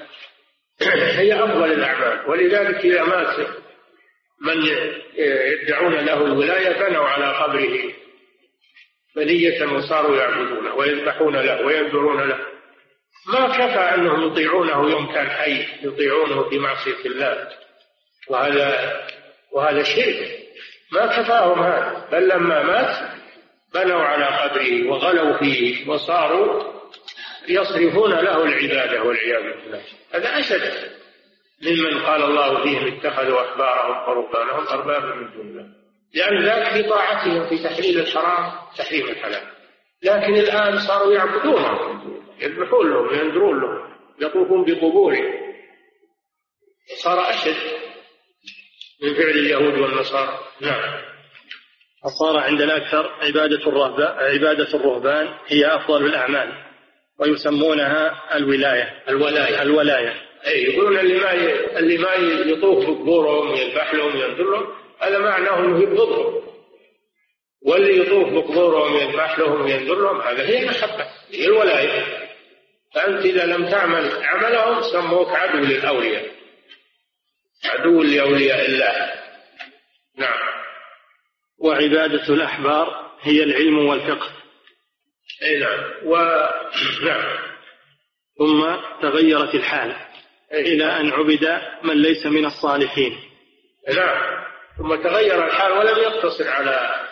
[0.81, 2.29] هي أفضل الأعمال.
[2.29, 3.47] ولذلك إذا مات
[4.41, 4.57] من
[5.15, 7.93] يدعون له الولاية بنوا على قبره
[9.15, 12.39] بنية وصاروا يعبدونه ويذبحون له وينذرون له.
[13.33, 17.47] ما كفى أنهم يطيعونه يوم كان حي يطيعونه في معصية الله.
[18.29, 18.99] وهذا
[19.53, 20.39] وهذا شرك.
[20.91, 22.07] ما كفاهم هذا.
[22.11, 23.19] بل لما مات
[23.73, 26.78] بنوا على قبره وغلوا فيه وصاروا
[27.47, 29.81] يصرفون له العبادة والعياذ بالله.
[30.13, 30.89] هذا أشد
[31.61, 35.65] ممن قال الله فيهم اتخذوا أحبارهم ورهبانهم أربابا من دون الله.
[36.13, 39.43] لأن ذلك في طاعتهم في تحليل الحرام تحريم الحلال.
[40.03, 43.89] لكن الآن صاروا يعبدونهم يذبحون لهم ينذرون لهم
[44.21, 45.33] يطوفون بقبورهم.
[47.03, 47.55] صار أشد
[49.03, 50.39] من فعل اليهود والنصارى.
[50.61, 51.09] نعم.
[52.03, 56.68] فصار عند الأكثر عبادة الرهبان عبادة الرهبان هي أفضل الأعمال.
[57.19, 59.03] ويسمونها الولاية.
[59.09, 59.61] الولاية.
[59.61, 60.29] الولاية.
[60.47, 61.33] أي يقولون اللي ما
[61.79, 62.13] اللي ما
[62.51, 64.67] يطوف بقبورهم ويذبح لهم وينذر لهم
[65.01, 66.41] هذا معناه إنه يبغضهم
[67.65, 72.05] واللي يطوف بقبورهم ويذبح لهم وينذر لهم هذا هي المحبة هي الولاية.
[72.95, 76.25] فأنت إذا لم تعمل عملهم سموك عدو للأولياء.
[77.65, 79.13] عدو لأولياء الله.
[80.17, 80.39] نعم.
[81.57, 84.38] وعبادة الأحبار هي العلم والفقه.
[85.43, 85.91] أي نعم.
[86.03, 86.15] و
[87.07, 87.49] نعم.
[88.37, 89.95] ثم تغيرت الحال
[90.53, 93.19] إلى أن عبد من ليس من الصالحين.
[93.95, 94.45] نعم.
[94.77, 97.05] ثم تغير الحال ولم يقتصر على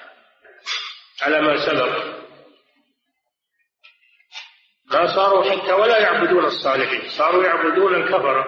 [1.21, 2.17] على ما سبق.
[4.91, 7.09] ما صاروا حتى ولا يعبدون الصالحين.
[7.17, 8.45] صاروا يعبدون الكفرة.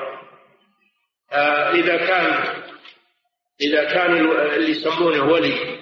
[1.31, 2.63] آه إذا كان
[3.61, 5.79] إذا كان اللي يسمونه ولي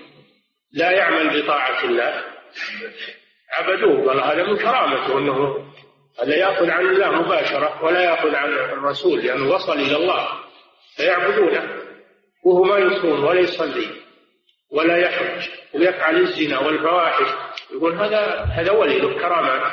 [0.71, 2.23] لا يعمل بطاعة الله.
[3.51, 5.67] عبدوه قال هذا من كرامته أنه
[6.21, 10.27] هذا يأخذ عن الله مباشرة ولا يأخذ عن الرسول لأنه وصل إلى الله
[10.95, 11.69] فيعبدونه
[12.45, 13.87] وهو ما يصوم ولا يصلي
[14.71, 17.27] ولا يحج ويفعل الزنا والفواحش
[17.73, 19.71] يقول هذا هذا ولي له كرامات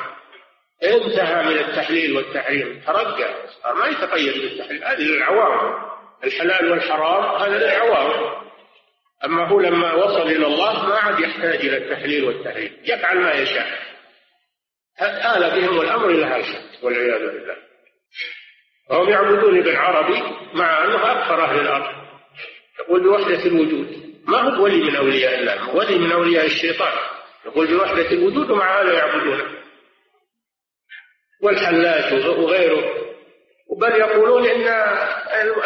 [0.83, 3.35] انتهى من التحليل والتحريم ترقى
[3.77, 5.85] ما يتقيد بالتحليل هذه للعوام
[6.25, 8.45] الحلال والحرام هذا للعوام.
[9.25, 13.67] أما هو لما وصل إلى الله ما عاد يحتاج إلى التحليل والتحريم يفعل ما يشاء.
[15.03, 16.45] آل بهم الأمر إلى هذا
[16.83, 17.57] والعياذ بالله.
[18.91, 20.23] وهم يعبدون ابن عربي
[20.55, 22.05] مع أنه أكثر أهل الأرض.
[22.81, 24.05] يقول بوحدة الوجود.
[24.27, 26.93] ما هو ولي من أولياء الله؟ ولي من أولياء الشيطان.
[27.47, 29.45] يقول بوحدة الوجود ومع هذا يعبدونه
[31.43, 33.05] والحلاج وغيره.
[33.81, 34.69] بل يقولون إن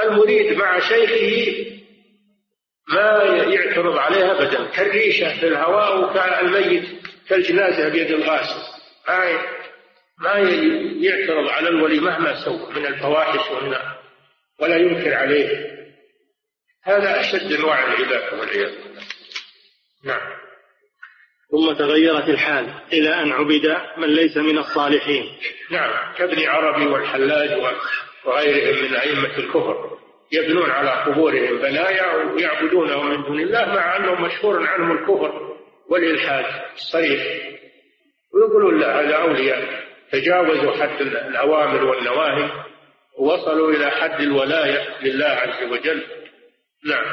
[0.05, 1.78] المريد مع شيخه
[2.89, 4.65] ما يعترض عليه ابدا.
[4.65, 6.85] كالريشة في الهواء وكالميت
[7.29, 8.79] كالجنازة بيد الغاسل
[9.09, 9.39] ما
[10.19, 10.39] ما
[11.01, 13.75] يعترض على الولي مهما سوى من الفواحش ومن
[14.61, 15.79] ولا ينكر عليه.
[16.85, 19.03] هذا أشد أنواع العباده والعياذ بالله.
[20.05, 20.39] نعم.
[21.51, 25.39] ثم تغيرت الحال إلى أن عبد من ليس من الصالحين.
[25.71, 26.15] نعم.
[26.15, 27.63] كابن عربي والحلاج
[28.25, 29.98] وغيرهم من أئمة الكفر.
[30.33, 35.57] يبنون على قبورهم بنايا ويعبدونه من دون الله مع أنه مشهور عنهم الكفر
[35.91, 37.23] والإلحاد الصريح.
[38.35, 39.89] ويقولون لا هذا أولياء.
[40.13, 42.51] تجاوزوا حد الأوامر والنواهي
[43.19, 46.03] ووصلوا إلى حد الولاية لله عز وجل.
[46.89, 47.07] نعم.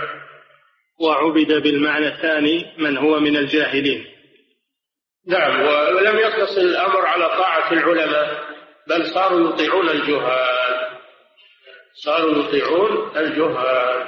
[1.01, 4.05] وعبد بالمعنى الثاني من هو من الجاهلين.
[5.27, 8.45] نعم ولم يقتصر الأمر على طاعة العلماء
[8.89, 10.54] بل صاروا يطيعون الجهال.
[12.03, 14.07] صاروا يطيعون الجهال.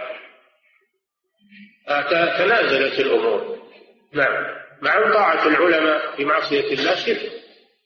[2.38, 3.58] تنازلت الأمور.
[4.14, 4.46] نعم.
[4.82, 7.32] مع طاعة العلماء في معصية الله شرك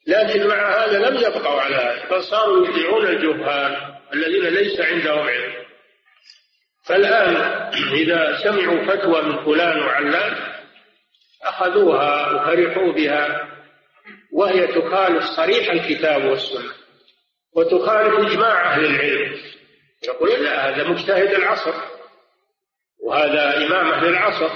[0.07, 2.09] لكن مع هذا لم يبقوا على هذا.
[2.09, 5.53] بل صاروا يطيعون الجهال الذين ليس عندهم علم.
[6.85, 7.35] فالآن
[7.93, 10.37] إذا سمعوا فتوى من فلان وعلان
[11.43, 13.47] أخذوها وفرحوا بها
[14.33, 16.71] وهي تخالف صريح الكتاب والسنة
[17.55, 19.37] وتخالف إجماع أهل العلم.
[20.03, 21.73] يقول لا هذا مجتهد العصر
[23.03, 24.49] وهذا إمام أهل العصر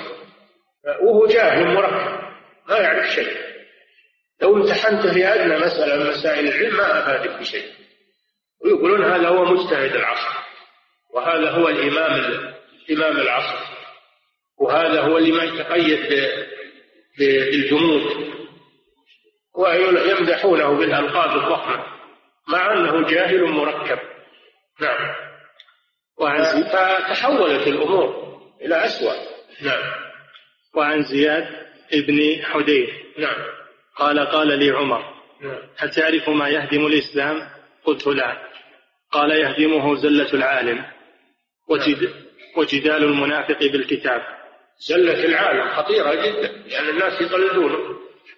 [1.01, 2.25] وهو جاهل مركب
[2.69, 3.37] ما يعرف شيء.
[4.41, 7.71] لو امتحنته في أدنى مسألة من مسائل العلم ما أفادك بشيء.
[8.65, 10.37] ويقولون هذا هو مجتهد العصر
[11.13, 12.53] وهذا هو الإمام
[12.91, 13.65] إمام العصر
[14.59, 16.29] وهذا هو اللي ما يتقيد
[17.19, 18.35] بالجمود.
[19.55, 21.85] ويمدحونه بالألقاب الضخمة
[22.47, 23.99] مع أنه جاهل مركب.
[24.81, 25.24] نعم.
[26.63, 29.13] فتحولت الأمور إلى أسوأ.
[29.61, 29.93] نعم.
[30.75, 31.47] وعن زياد
[31.93, 33.05] ابن حدير.
[33.17, 33.35] نعم.
[33.95, 35.03] قال قال لي عمر
[35.41, 35.59] نعم.
[35.77, 37.49] هل تعرف ما يهدم الإسلام؟
[37.83, 38.37] قلت لا.
[39.11, 40.85] قال يهدمه زلة العالم
[41.69, 42.13] وجد
[42.57, 44.21] وجدال المنافق بالكتاب.
[44.77, 47.95] زلة العالم خطيرة جدا لأن الناس يقلدونه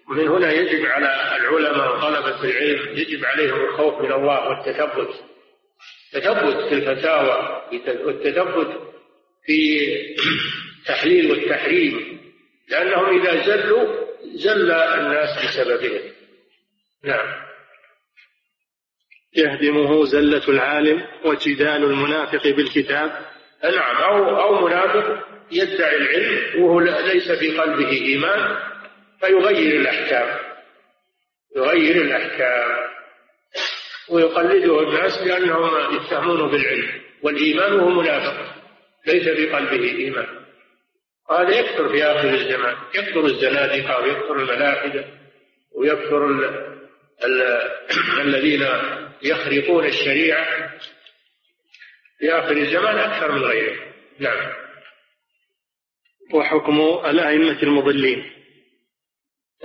[0.10, 5.27] ومن هنا يجب على العلماء وطلبة العلم يجب عليهم الخوف من الله والتثبت.
[6.16, 7.64] التثبت في الفتاوى
[8.06, 8.82] والتثبت
[9.46, 9.88] في
[10.80, 12.20] التحليل والتحريم
[12.70, 16.02] لأنهم إذا زلوا زل الناس بسببهم.
[17.04, 17.48] نعم.
[19.36, 23.26] يهدمه زلة العالم وجدال المنافق بالكتاب.
[23.64, 28.58] نعم أو أو منافق يدعي العلم وهو ليس في قلبه إيمان
[29.20, 30.40] فيغير الأحكام.
[31.56, 32.87] يغير الأحكام.
[34.10, 38.56] ويقلده الناس لأنهم يتهمونه بالعلم والإيمان وهو منافق
[39.08, 40.28] ليس في قلبه إيمان.
[41.32, 45.06] هذا يكثر في آخر الزمان يكثر الزنادقة ويكثر الملاحدة
[45.76, 46.46] ويكثر ال
[47.24, 47.42] ال
[48.22, 48.68] الذين
[49.22, 50.72] يخرقون الشريعة.
[52.20, 53.78] في آخر الزمان أكثر من غيره.
[54.20, 54.54] نعم.
[56.34, 58.32] وحكم الأئمة المضلين.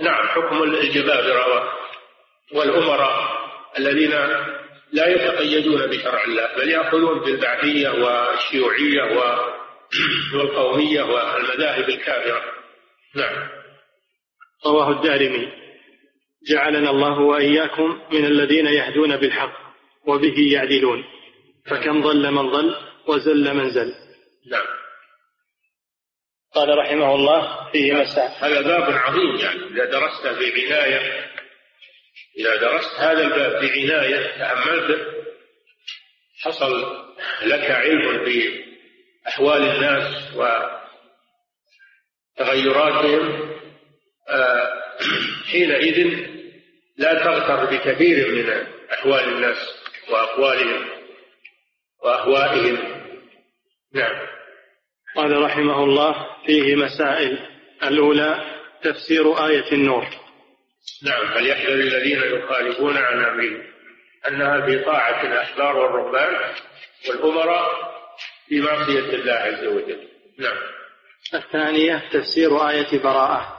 [0.03, 1.73] نعم حكم الجبابرة
[2.53, 3.32] والأمراء.
[3.79, 4.11] الذين
[4.93, 9.03] لا يتقيدون بشرع الله بل يأخذون بالبعثية والشيوعية
[10.35, 12.43] والقومية والمذاهب الكافرة.
[13.15, 13.49] نعم.
[14.67, 15.49] رواه الدارمي.
[16.51, 19.53] جعلنا الله وإياكم من الذين يهدون بالحق
[20.07, 21.05] وبه يعدلون.
[21.67, 23.95] فكم ضل من ضل وزل من زل.
[24.51, 24.67] نعم.
[26.55, 31.32] قال رحمه الله فيه مسائل هذا باب عظيم يعني إذا درسته بعناية
[32.39, 35.13] إذا درست هذا الباب بعناية تأملته
[36.43, 37.03] حصل
[37.43, 40.33] لك علم بأحوال الناس
[42.39, 43.53] وتغيراتهم
[44.29, 44.83] آه،
[45.51, 46.19] حينئذ
[46.99, 49.57] لا تغتر بكثير من أحوال الناس
[50.11, 50.85] وأقوالهم
[52.05, 52.79] وأهوائهم.
[53.95, 54.27] نعم.
[55.17, 57.39] قال رحمه الله فيه مسائل.
[57.83, 60.22] الأولى تفسير آية النور.
[61.03, 63.65] نعم فليحذر الذين يخالفون عن أمره
[64.29, 66.55] أنها بطاعة الأحبار والرهبان
[67.09, 67.93] والأمراء
[68.49, 70.09] في معصية الله عز وجل.
[70.39, 70.57] نعم.
[71.35, 73.59] الثانية تفسير آية براءة.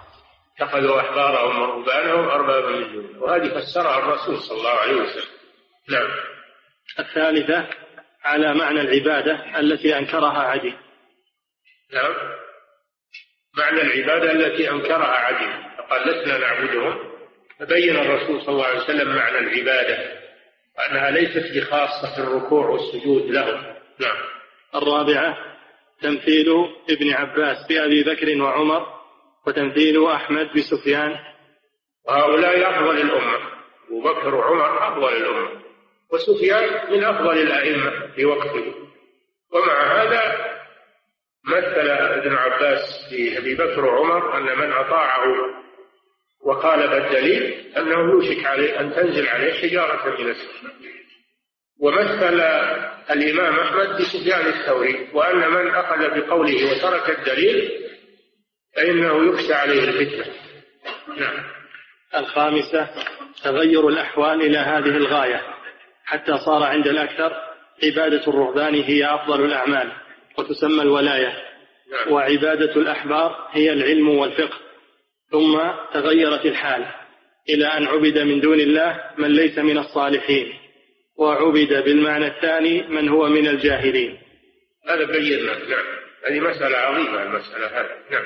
[0.57, 5.33] اتخذوا أحبارهم ورهبانهم أربابا من دون وهذه فسرها الرسول صلى الله عليه وسلم.
[5.89, 6.09] نعم.
[6.99, 7.67] الثالثة
[8.23, 10.73] على معنى العبادة التي أنكرها عدي
[11.93, 12.13] نعم.
[13.57, 17.12] معنى العبادة التي أنكرها عدي فقال لسنا نعبدهم
[17.63, 19.97] فبين الرسول صلى الله عليه وسلم معنى العبادة
[20.77, 23.75] وأنها ليست بخاصة الركوع والسجود له.
[23.99, 24.17] نعم.
[24.75, 25.37] الرابعة
[26.01, 26.47] تمثيل
[26.89, 28.87] ابن عباس بأبي بكر وعمر
[29.47, 31.19] وتمثيل أحمد بسفيان
[32.07, 33.37] وهؤلاء أفضل الأمة.
[33.87, 35.49] أبو بكر وعمر أفضل الأمة.
[36.11, 38.73] وسفيان من أفضل الأئمة في وقته.
[39.53, 40.53] ومع هذا
[41.45, 45.25] مثل ابن عباس في أبي بكر وعمر أن من أطاعه
[46.45, 50.73] وخالف الدليل أنه يوشك عليه أن تنزل عليه حجارة من السماء
[51.79, 52.41] ومثل
[53.11, 57.71] الإمام أحمد بسفيان الثوري وأن من أخذ بقوله وترك الدليل
[58.75, 60.33] فإنه يخشى عليه الفتنة.
[61.17, 61.43] نعم.
[62.15, 62.89] الخامسة
[63.43, 65.41] تغير الأحوال إلى هذه الغاية.
[66.05, 67.33] حتى صار عند الأكثر
[67.83, 69.91] عبادة الرهبان هي أفضل الأعمال
[70.37, 71.43] وتسمى الولاية.
[71.91, 72.13] نعم.
[72.13, 74.57] وعبادة الأحبار هي العلم والفقه.
[75.33, 75.59] ثم
[75.93, 76.85] تغيرت الحال
[77.49, 80.53] إلى أن عبد من دون الله من ليس من الصالحين
[81.17, 84.19] وعبد بالمعنى الثاني من هو من الجاهلين.
[84.89, 85.85] هذا بينا نعم.
[86.25, 88.23] هذه مسألة عظيمة المسألة هذه نعم.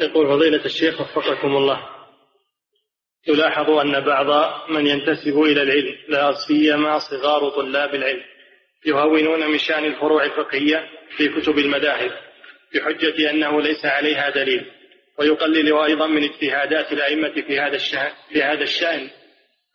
[0.00, 1.88] يقول فضيلة الشيخ وفقكم الله
[3.28, 8.22] يلاحظ أن بعض من ينتسب إلى العلم لا سيما صغار طلاب العلم
[8.86, 12.10] يهونون من شأن الفروع الفقهية في كتب المذاهب
[12.74, 14.77] بحجة أنه ليس عليها دليل.
[15.18, 19.10] ويقلل أيضا من اجتهادات الأئمة في هذا الشأن في هذا الشأن.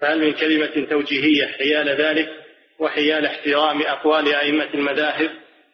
[0.02, 2.30] فهل من كلمة توجيهية حيال ذلك
[2.80, 5.30] وحيال احترام أقوال أئمة المذاهب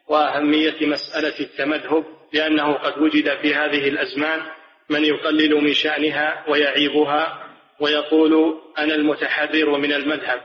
[0.08, 2.04] وأهمية مسألة التمذهب؟
[2.34, 4.42] لأنه قد وجد في هذه الأزمان
[4.90, 7.44] من يقلل من شأنها ويعيبها
[7.80, 10.42] ويقول أنا المتحرر من المذهب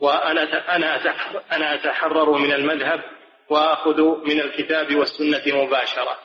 [0.00, 1.00] وأنا أنا
[1.52, 3.00] أنا أتحرر من المذهب
[3.50, 6.18] وآخذ من الكتاب والسنة مباشرة.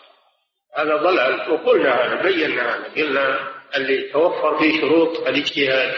[0.76, 5.94] هذا ضلال وقلنا هذا بينا هذا قلنا اللي توفر فيه شروط الاجتهاد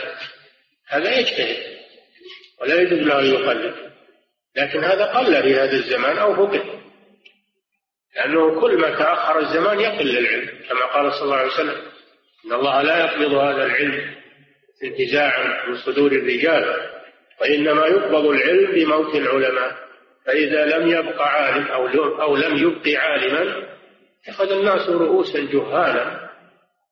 [0.87, 1.57] هذا يجتهد
[2.61, 3.75] ولا يجوز له أن يقلد.
[4.55, 6.61] لكن هذا قل في هذا الزمان أو فقد
[8.15, 11.81] لأنه كل ما تأخر الزمان يقل العلم كما قال صلى الله عليه وسلم
[12.45, 14.15] إن الله لا يقبض هذا العلم
[14.83, 16.91] انتزاعا من صدور الرجال
[17.41, 19.85] وإنما يقبض العلم بموت العلماء.
[20.25, 21.87] فإذا لم يبق عالم أو
[22.21, 23.74] أو لم يبق عالما
[24.27, 26.29] اتخذ الناس رؤوسا جهالا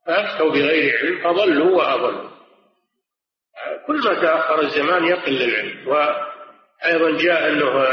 [0.07, 2.29] فأفتوا بغير علم فضلوا وأضلوا.
[3.88, 7.86] كل ما تأخر الزمان يقل العلم وأيضا جاء أنه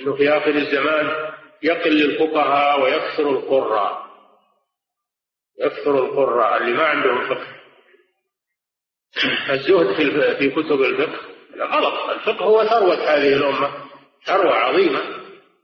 [0.00, 1.32] أنه في آخر الزمان
[1.62, 4.08] يقل الفقهاء ويكثر القراء.
[5.60, 7.58] يكثر القراء اللي ما عندهم فقه.
[9.50, 11.20] الزهد في في كتب الفقه
[11.58, 12.10] غلط.
[12.10, 13.70] الفقه هو ثروة هذه الأمة
[14.24, 15.00] ثروة عظيمة.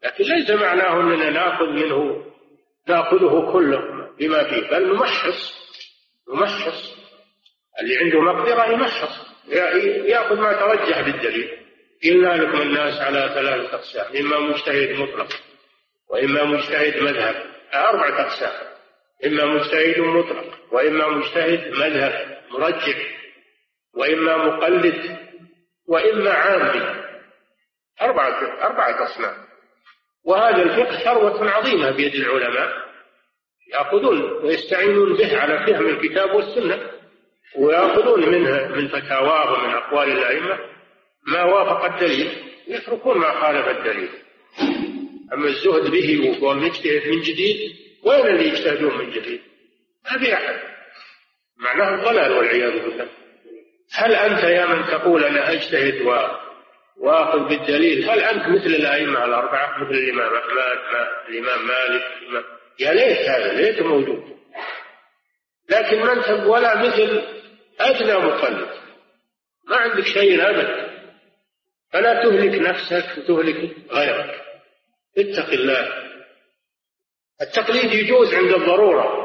[0.04, 2.23] لكن ليس معناه أننا نأخذ منه
[2.88, 3.80] نأخذه كله
[4.18, 4.70] بما فيه.
[4.70, 5.54] بل نمحص
[6.34, 6.94] نمحص
[7.80, 9.26] اللي عنده مقدرة يمحص
[10.06, 11.50] يأخذ ما ترجح بالدليل.
[12.04, 15.28] قلنا لكم الناس على ثلاثة أقسام إما مجتهد مطلق
[16.10, 17.46] وإما مجتهد مذهب.
[17.74, 18.74] أربعة أقسام
[19.26, 22.96] إما مجتهد مطلق وإما مجتهد مذهب مرجح
[23.94, 25.16] وإما مقلد
[25.88, 27.04] وإما عامي
[28.02, 29.36] أربعة أربعة أصناف
[30.24, 32.84] وهذا الفقه ثروة عظيمة بيد العلماء
[33.72, 36.90] يأخذون ويستعينون به على فهم الكتاب والسنة
[37.56, 40.58] ويأخذون منها من فتاواه ومن أقوال الأئمة
[41.26, 42.30] ما وافق الدليل
[42.68, 44.08] يتركون ما خالف الدليل.
[45.32, 47.72] أما الزهد به وقول نجتهد من جديد
[48.04, 49.40] وين اللي يجتهدون من جديد؟
[50.04, 50.60] ما في أحد.
[51.56, 53.08] معناه الضلال والعياذ بالله.
[53.92, 56.10] هل أنت يا من تقول أنا أجتهد و...
[57.00, 58.10] وآخذ بالدليل.
[58.10, 60.58] هل أنت مثل الأئمة الأربعة مثل الإمام أحمد
[61.28, 62.04] الإمام مالك؟
[62.80, 64.24] يا ليت هذا ليت موجود.
[65.70, 67.22] لكن ما أنت ولا مثل
[67.80, 68.68] أدنى مقلد.
[69.68, 70.90] ما عندك شيء أبدا
[71.92, 74.40] فلا تهلك نفسك وتهلك غيرك.
[75.18, 76.04] اتق الله.
[77.42, 79.24] التقليد يجوز عند الضرورة.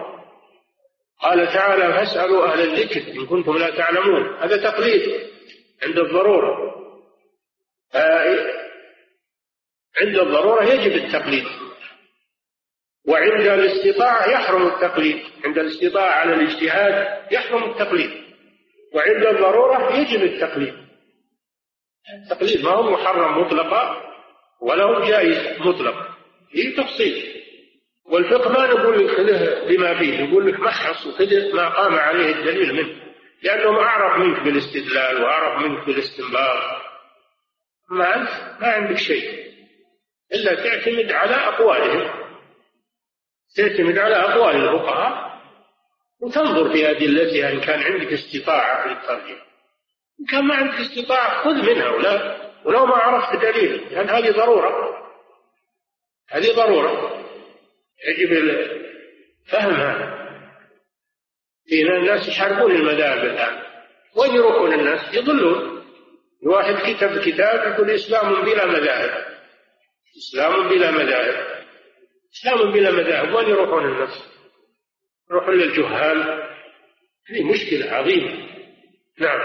[1.22, 4.38] قال تعالى فاسألوا أهل الذكر إن كنتم لا تعلمون.
[4.40, 5.30] هذا تقليد
[5.84, 6.80] عند الضرورة.
[10.02, 11.46] عند الضرورة يجب التقليد.
[13.08, 15.24] وعند الاستطاعة يحرم التقليد.
[15.46, 18.12] عند الاستطاعة على الاجتهاد يحرم التقليد.
[18.94, 20.74] وعند الضرورة يجب التقليد.
[22.24, 24.02] التقليد ما هو محرم مطلقا
[24.62, 26.08] ولا هو جائز مطلق
[26.52, 27.44] في تفصيل؟
[28.06, 30.22] والفقه ما نقول لك خذه بما فيه.
[30.24, 33.00] نقول لك محص وخذ ما قام عليه الدليل منه.
[33.44, 36.79] لأنه أعرف منك بالاستدلال وأعرف منك بالاستنباط.
[37.92, 38.30] ما أنت
[38.62, 39.54] ما عندك شيء.
[40.34, 42.30] إلا تعتمد على أقوالهم.
[43.56, 45.30] تعتمد على أقوال الفقهاء
[46.22, 49.42] وتنظر في أدلتها إن كان عندك استطاعة في الترجمة
[50.32, 54.98] كان ما عندك استطاعة خذ منها ولا ولو ما عرفت دليل لأن هذه ضرورة.
[56.30, 57.26] هذه ضرورة.
[58.08, 58.68] يجب
[59.48, 60.20] فهمها
[61.68, 63.64] في الناس يحاربون المذاهب الآن.
[64.16, 65.69] وين يروحون الناس؟ يضلون.
[66.44, 69.40] الواحد كتب كتاب يقول إسلام بلا مذاهب.
[70.18, 71.66] إسلام بلا مذاهب.
[72.34, 73.34] إسلام بلا مذاهب.
[73.34, 74.24] وين يروحون الناس؟
[75.32, 76.18] يروحون للجهال.
[77.30, 78.50] هذه مشكلة عظيمة.
[79.20, 79.40] نعم.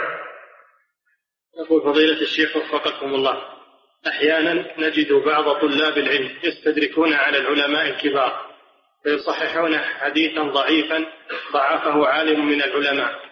[1.60, 3.54] يقول فضيلة الشيخ وفقكم الله.
[4.08, 8.54] أحيانا نجد بعض طلاب العلم يستدركون على العلماء الكبار
[9.02, 11.06] فيصححون حديثا ضعيفا
[11.52, 13.23] ضعفه عالم من العلماء.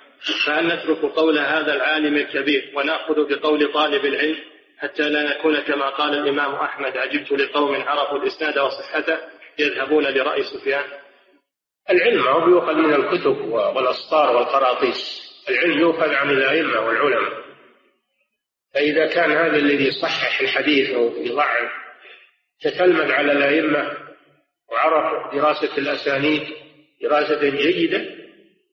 [0.46, 4.38] فهل نترك قول هذا العالم الكبير ونأخذ بقول طالب العلم
[4.78, 9.18] حتى لا نكون كما قال الإمام أحمد عجبت لقوم عرفوا الإسناد وصحته
[9.58, 10.84] يذهبون لرأي سفيان.
[11.90, 15.22] العلم هو يؤخذ من الكتب والأسطار والقراطيس.
[15.48, 17.42] العلم يؤخذ عن الأئمة والعلماء.
[18.74, 21.70] فإذا كان هذا الذي يصحح الحديث أو يضعف
[22.60, 23.96] تتلمذ على الأئمة
[24.72, 26.42] وعرف دراسة الأسانيد
[27.02, 28.04] دراسة جيدة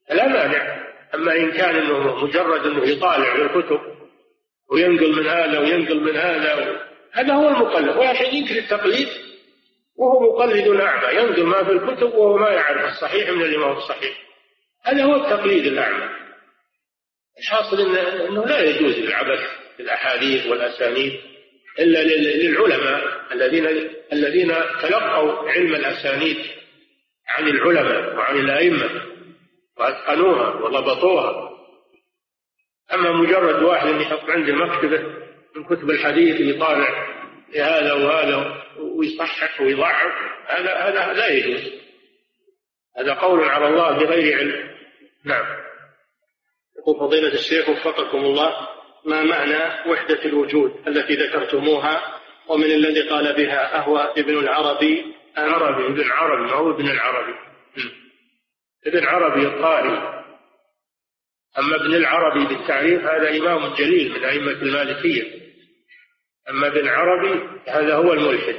[0.08, 0.79] فلا مانع.
[1.14, 3.80] أما إن كان أنه مجرد أنه يطالع في الكتب
[4.72, 6.80] وينقل من هذا وينقل من هذا
[7.12, 7.96] هذا هو المقلد.
[7.96, 9.08] ولكن ينكر التقليد
[9.98, 13.78] وهو مقلد أعمى ينقل ما في الكتب وهو ما يعرف الصحيح من اللي ما هو
[13.78, 14.16] الصحيح
[14.84, 16.08] هذا هو التقليد الأعمى.
[17.38, 19.40] الحاصل إن أنه لا يجوز العبث
[19.78, 21.20] بالأحاديث والأسانيد
[21.78, 23.02] إلا للعلماء
[23.32, 23.66] الذين
[24.12, 26.36] الذين تلقوا علم الأسانيد
[27.28, 29.09] عن العلماء وعن الأئمة.
[29.80, 31.50] وأتقنوها وضبطوها
[32.94, 34.98] أما مجرد واحد يحط عنده مكتبة
[35.56, 37.08] من كتب الحديث يطالع
[37.56, 40.12] هذا وهذا ويصحح ويضعف
[40.46, 41.72] هذا هذا لا يجوز.
[42.98, 44.70] هذا قول على الله بغير علم.
[45.24, 45.44] نعم.
[46.78, 48.68] يقول فضيلة الشيخ وفقكم الله
[49.04, 56.00] ما معنى وحدة الوجود التي ذكرتموها ومن الذي قال بها أهو ابن العربي؟ عربي ابن
[56.00, 57.34] العربي هو ابن العربي.
[58.86, 60.20] ابن عربي الطائي
[61.58, 65.40] أما ابن العربي بالتعريف هذا إمام جليل من أئمة المالكية.
[66.50, 68.56] أما ابن عربي هذا هو الملحد.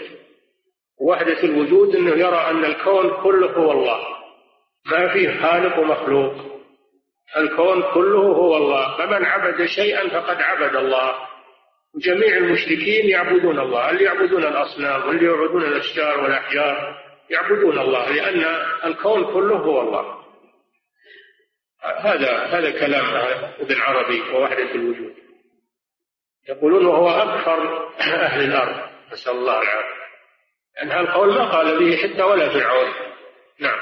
[1.01, 3.99] وحدة الوجود أنه يرى أن الكون كله هو الله.
[4.86, 6.34] ما فيه خالق ومخلوق.
[7.38, 8.97] الكون كله هو الله.
[8.97, 11.15] فمن عبد شيئا فقد عبد الله.
[11.95, 13.89] جميع المشركين يعبدون الله.
[13.89, 17.01] اللي يعبدون الأصنام؟ واللي يعبدون الأشجار والأحجار؟
[17.32, 18.43] يعبدون الله لأن
[18.86, 20.21] الكون كله هو الله.
[21.84, 23.05] هذا هذا كلام
[23.59, 25.13] ابن عربي ووحدة الوجود.
[26.49, 28.89] يقولون وهو أكثر أهل الأرض.
[29.11, 30.01] نسأل الله العافية.
[30.75, 32.93] لأن القول ما قال به حتى ولا فرعون.
[33.59, 33.79] نعم.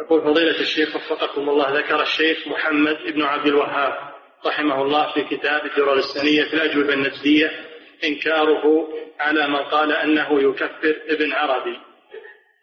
[0.00, 4.14] يقول فضيلة الشيخ وفقكم الله ذكر الشيخ محمد بن عبد الوهاب
[4.46, 7.50] رحمه الله في كتاب الدرر السنية في الأجوبة النجدية
[8.04, 8.88] إنكاره
[9.20, 11.87] على من قال أنه يكفر ابن عربي.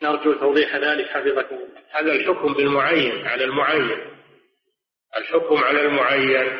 [0.03, 1.57] نرجو توضيح ذلك حفظكم
[1.91, 3.97] هذا الحكم بالمعين على المعين.
[5.17, 6.59] الحكم على المعين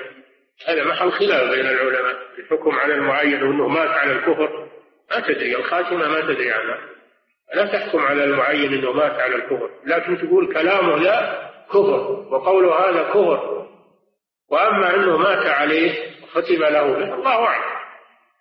[0.68, 2.18] هذا محل خلاف بين العلماء.
[2.40, 4.70] الحكم على المعين وأنه مات على الكفر
[5.12, 5.56] ما تدري.
[5.56, 6.80] الخاتمة ما تدري عنها
[7.54, 9.70] لا تحكم على المعين أنه مات على الكفر.
[9.86, 13.68] لكن تقول كلامه لا كفر وقوله هذا كفر.
[14.50, 17.76] وأما أنه مات عليه وختم له به الله أعلم.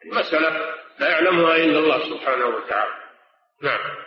[0.05, 2.93] المسألة لا يعلمها إلا الله سبحانه وتعالى.
[3.62, 4.03] نعم.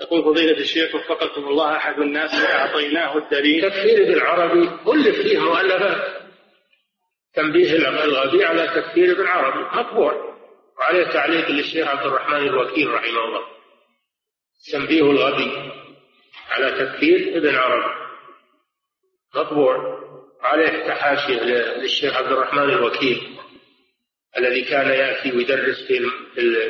[0.00, 3.70] يقول فضيلة الشيخ وفقكم الله أحد الناس أعطيناه الدليل.
[3.70, 6.22] تفسير ابن عربي ألف فيه مؤلفات
[7.34, 10.36] تنبيه الغبي على تفسير ابن عربي مطبوع
[10.78, 13.42] وعليه تعليق للشيخ عبد الرحمن الوكيل رحمه الله.
[14.72, 15.72] تنبيه الغبي
[16.50, 17.94] على تفسير ابن عربي.
[19.34, 19.76] مطبوع
[20.42, 21.42] وعليه تحاشيه
[21.76, 23.36] للشيخ عبد الرحمن الوكيل
[24.38, 26.10] الذي كان يأتي ويدرس في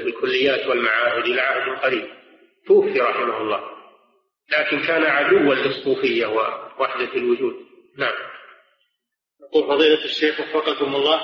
[0.06, 2.19] الكليات والمعاهد إلى عهد قريب.
[2.70, 3.60] توفي رحمه الله.
[4.52, 7.54] لكن كان عدوا للصوفية ووحدة الوجود.
[7.98, 8.14] نعم.
[9.40, 11.20] يقول فضيلة الشيخ وفقكم الله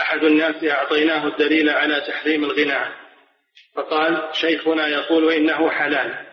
[0.00, 2.92] أحد الناس أعطيناه الدليل على تحريم الغناء.
[3.74, 6.26] فقال شيخنا يقول إنه حلال.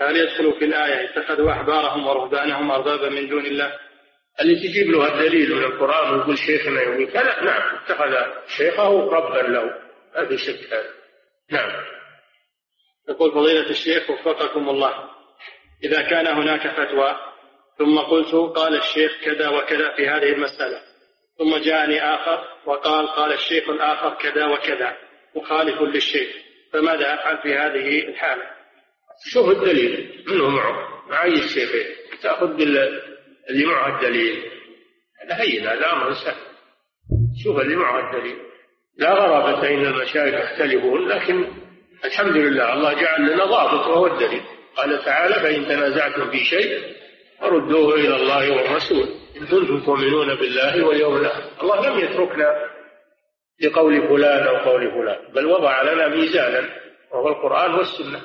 [0.00, 3.78] هل يدخل في الآية اتخذوا أحبارهم ورهبانهم أربابا من دون الله؟
[4.40, 8.14] اللي تجيب له الدليل من القرآن ويقول شيخنا يقول كذا نعم اتخذ
[8.56, 9.64] شيخه ربا له.
[10.16, 10.90] ما في شك هذا
[11.50, 12.01] نعم.
[13.08, 14.94] يقول فضيلة الشيخ وفقكم الله.
[15.84, 17.16] إذا كان هناك فتوى
[17.78, 20.80] ثم قلت قال الشيخ كذا وكذا في هذه المسألة.
[21.38, 24.96] ثم جاءني آخر وقال قال الشيخ الآخر كذا وكذا.
[25.36, 26.36] مخالف للشيخ.
[26.72, 28.42] فماذا أفعل في هذه الحالة؟
[29.32, 30.24] شوف الدليل.
[30.26, 31.08] منه معه.
[31.08, 31.86] مع أي الشيخين
[32.22, 32.60] تأخذ
[33.50, 34.42] اللي معه الدليل.
[35.22, 36.42] هذا هين هذا أمر سهل.
[37.44, 38.36] شوف اللي معه الدليل.
[38.98, 41.61] لا غرابة إن المشايخ يختلفون لكن
[42.04, 44.42] الحمد لله الله جعل لنا ضابط وهو الدليل.
[44.76, 46.80] قال تعالى فإن تنازعتم في شيء
[47.40, 51.42] فردوه إلى الله والرسول إن كنتم تؤمنون بالله واليوم الآخر.
[51.62, 52.56] الله لم يتركنا
[53.60, 56.68] لقول فلان أو قول فلان بل وضع لنا ميزانا
[57.12, 58.20] وهو القرآن والسنة.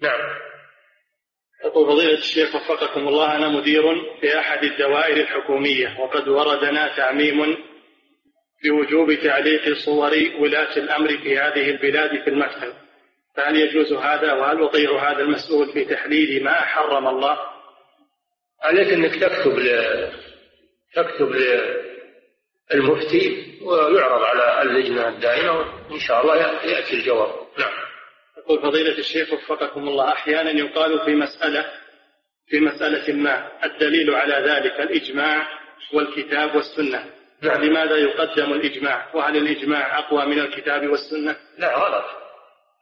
[0.00, 0.20] نعم.
[1.64, 3.82] يقول فضيلة الشيخ وفقكم الله أنا مدير
[4.20, 7.56] في أحد الدوائر الحكومية وقد وردنا تعميم
[8.64, 12.85] بوجوب تعليق صور ولاة الأمر في هذه البلاد في المكتب.
[13.36, 17.38] فهل يجوز هذا وهل أطيع هذا المسؤول في تحليل ما حرم الله؟
[18.62, 20.08] عليك أنك تكتب ل...
[20.94, 21.32] تكتب
[22.74, 25.52] للمفتي ويعرض على اللجنة الدائمة
[25.90, 27.30] وإن شاء الله يأتي الجواب.
[27.58, 27.72] نعم.
[28.38, 31.66] يقول فضيلة الشيخ وفقكم الله أحيانا يقال في مسألة
[32.48, 35.48] في مسألة ما الدليل على ذلك الإجماع
[35.92, 37.04] والكتاب والسنة.
[37.42, 37.64] نعم.
[37.64, 42.25] لماذا يقدم الإجماع؟ وهل الإجماع أقوى من الكتاب والسنة؟ لا غلط.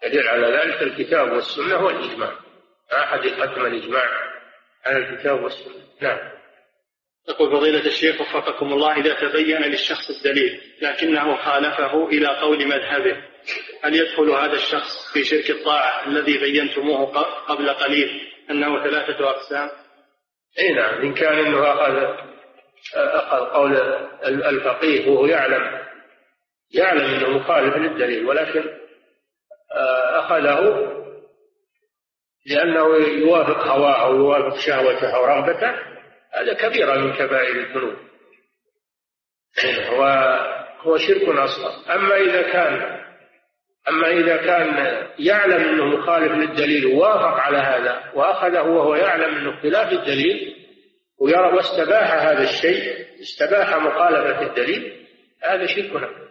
[0.08, 2.32] دليل على ذلك الكتاب والسنة والإجماع.
[2.92, 4.08] ما أحد يقدم الإجماع
[4.86, 5.74] على الكتاب والسنة.
[6.00, 6.18] نعم.
[7.28, 13.16] يقول فضيلة الشيخ وفقكم الله إذا تبين للشخص الدليل لكنه خالفه إلى قول مذهبه
[13.82, 17.06] هل يدخل هذا الشخص في شرك الطاعة الذي بينتموه
[17.48, 18.20] قبل قليل
[18.50, 19.70] أنه ثلاثة أقسام؟
[20.58, 22.24] أي نعم إن كان أنه أخذ
[22.94, 23.76] أخذ قول
[24.24, 25.78] الفقيه وهو يعلم
[26.74, 28.64] يعلم أنه مخالف للدليل ولكن
[30.18, 30.90] أخذه
[32.46, 35.74] لأنه يوافق هواه أو يوافق شهوته أو رغبته
[36.32, 37.96] هذا كبيرة من كبائر الذنوب.
[39.88, 40.04] هو
[40.80, 41.94] هو شرك أصغر.
[41.94, 43.04] أما إذا كان
[43.88, 49.92] أما إذا كان يعلم أنه مخالف للدليل ووافق على هذا وأخذه وهو يعلم أنه خلاف
[49.92, 50.56] الدليل
[51.20, 55.06] ويرى واستباح هذا الشيء استباح مخالفة الدليل
[55.42, 56.23] هذا شرك أكبر.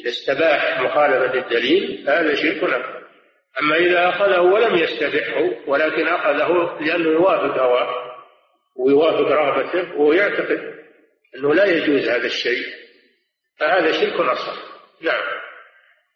[0.00, 3.02] إذا استباح مخالفة الدليل هذا شرك أكبر.
[3.62, 8.12] أما إذا أخذه ولم يستبحه ولكن أخذه لأنه يوافق هواه
[8.76, 10.74] ويوافق رغبته ويعتقد
[11.36, 12.66] أنه لا يجوز هذا الشيء
[13.58, 14.56] فهذا شرك أصغر.
[15.00, 15.22] نعم.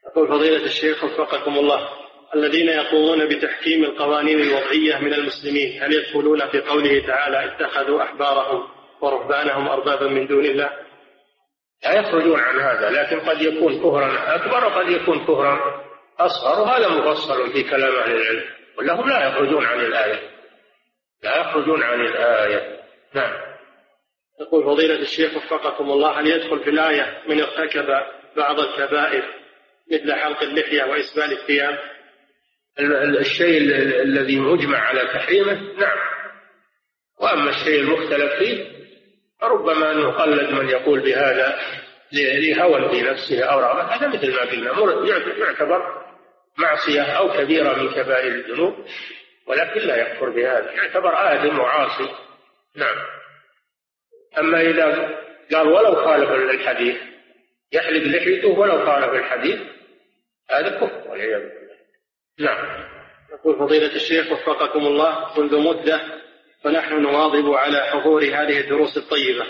[0.06, 1.88] يقول فضيلة الشيخ وفقكم الله
[2.34, 8.68] الذين يقومون بتحكيم القوانين الوضعية من المسلمين هل يدخلون في قوله تعالى اتخذوا أحبارهم
[9.00, 10.85] ورهبانهم أربابا من دون الله؟
[11.84, 15.84] لا يخرجون عن هذا لكن قد يكون كفرا أكبر وقد يكون كفرا
[16.18, 18.44] أصغر وهذا مفصل في كلام أهل العلم.
[18.78, 20.30] ولهم لا يخرجون عن الآية.
[21.22, 22.80] لا يخرجون عن الآية.
[23.14, 23.32] نعم.
[24.40, 27.86] يقول فضيلة الشيخ وفقكم الله هل يدخل في الآية من ارتكب
[28.36, 29.24] بعض الكبائر
[29.92, 31.78] مثل حلق اللحية وإسبال الثياب؟
[33.20, 33.58] الشيء
[34.02, 35.98] الذي مجمع على تحريمه نعم.
[37.20, 38.75] وأما الشيء المختلف فيه
[39.46, 41.58] فربما أنه قلد من يقول بهذا
[42.12, 43.82] لهوى في نفسه أو رغبة.
[43.82, 46.06] هذا مثل ما قلنا يعتبر
[46.58, 48.74] معصية أو كبيرة من كبائر الذنوب
[49.46, 50.72] ولكن لا يكفر بهذا.
[50.72, 52.08] يعتبر آدم وعاصي.
[52.76, 52.96] نعم.
[54.38, 55.18] أما إذا
[55.52, 56.96] قال ولو خالف الحديث
[57.72, 59.60] يحلق لحيته ولو خالف الحديث
[60.50, 61.76] هذا كفر والعياذ بالله.
[62.38, 62.86] نعم.
[63.32, 66.00] يقول فضيلة الشيخ وفقكم الله منذ مدة
[66.66, 69.44] ونحن نواظب على حضور هذه الدروس الطيبة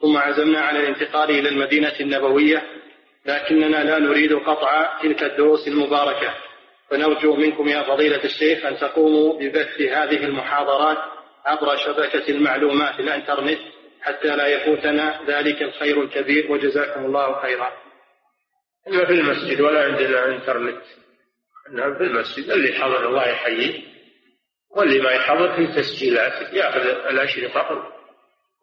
[0.00, 2.62] ثم عزمنا على الانتقال إلى المدينة النبوية
[3.26, 6.34] لكننا لا نريد قطع تلك الدروس المباركة
[6.90, 10.98] فنرجو منكم يا فضيلة الشيخ أن تقوموا ببث هذه المحاضرات
[11.46, 13.60] عبر شبكة المعلومات الإنترنت
[14.02, 17.72] حتى لا يفوتنا ذلك الخير الكبير وجزاكم الله خيرا.
[18.88, 20.82] إلا في المسجد ولا عندنا إنترنت.
[21.72, 23.89] نعم في المسجد اللي حضر الله يحييه
[24.76, 27.92] واللي ما يحضر في تسجيلات يأخذ الاشرطه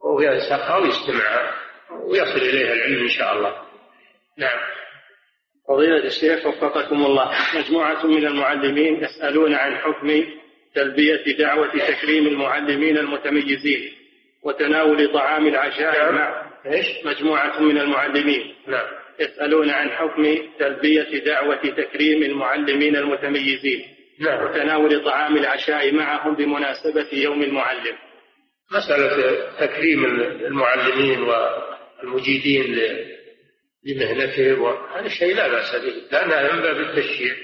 [0.03, 1.53] وينسخها ويستمعها
[1.91, 3.55] ويصل إليها العلم إن شاء الله.
[4.37, 4.59] نعم.
[5.67, 10.23] فضيلة الشيخ وفقكم الله مجموعة من المعلمين يسألون عن حكم
[10.75, 13.91] تلبية دعوة تكريم المعلمين المتميزين
[14.43, 16.15] وتناول طعام العشاء نعم.
[16.15, 18.87] مع إيش؟ مجموعة من المعلمين نعم
[19.19, 27.43] يسألون عن حكم تلبية دعوة تكريم المعلمين المتميزين نعم وتناول طعام العشاء معهم بمناسبة يوم
[27.43, 27.97] المعلم.
[28.71, 32.77] مسألة تكريم المعلمين والمجيدين
[33.85, 34.65] لمهنتهم
[34.95, 35.93] هذا الشيء لا بأس به.
[36.11, 37.35] لأنها من باب التشجيع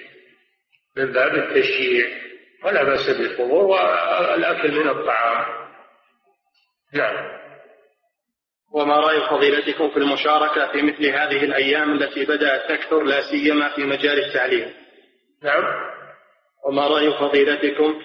[0.98, 2.08] من باب التشجيع
[2.64, 5.45] ولا بأس بالحضور والأكل من الطعام.
[6.94, 7.44] نعم.
[8.74, 13.82] وما رأي فضيلتكم في المشاركة في مثل هذه الأيام التي بدأت تكثر لا سيما في
[13.82, 14.74] مجال التعليم؟
[15.44, 15.64] نعم.
[16.65, 18.02] وما رأي فضيلتكم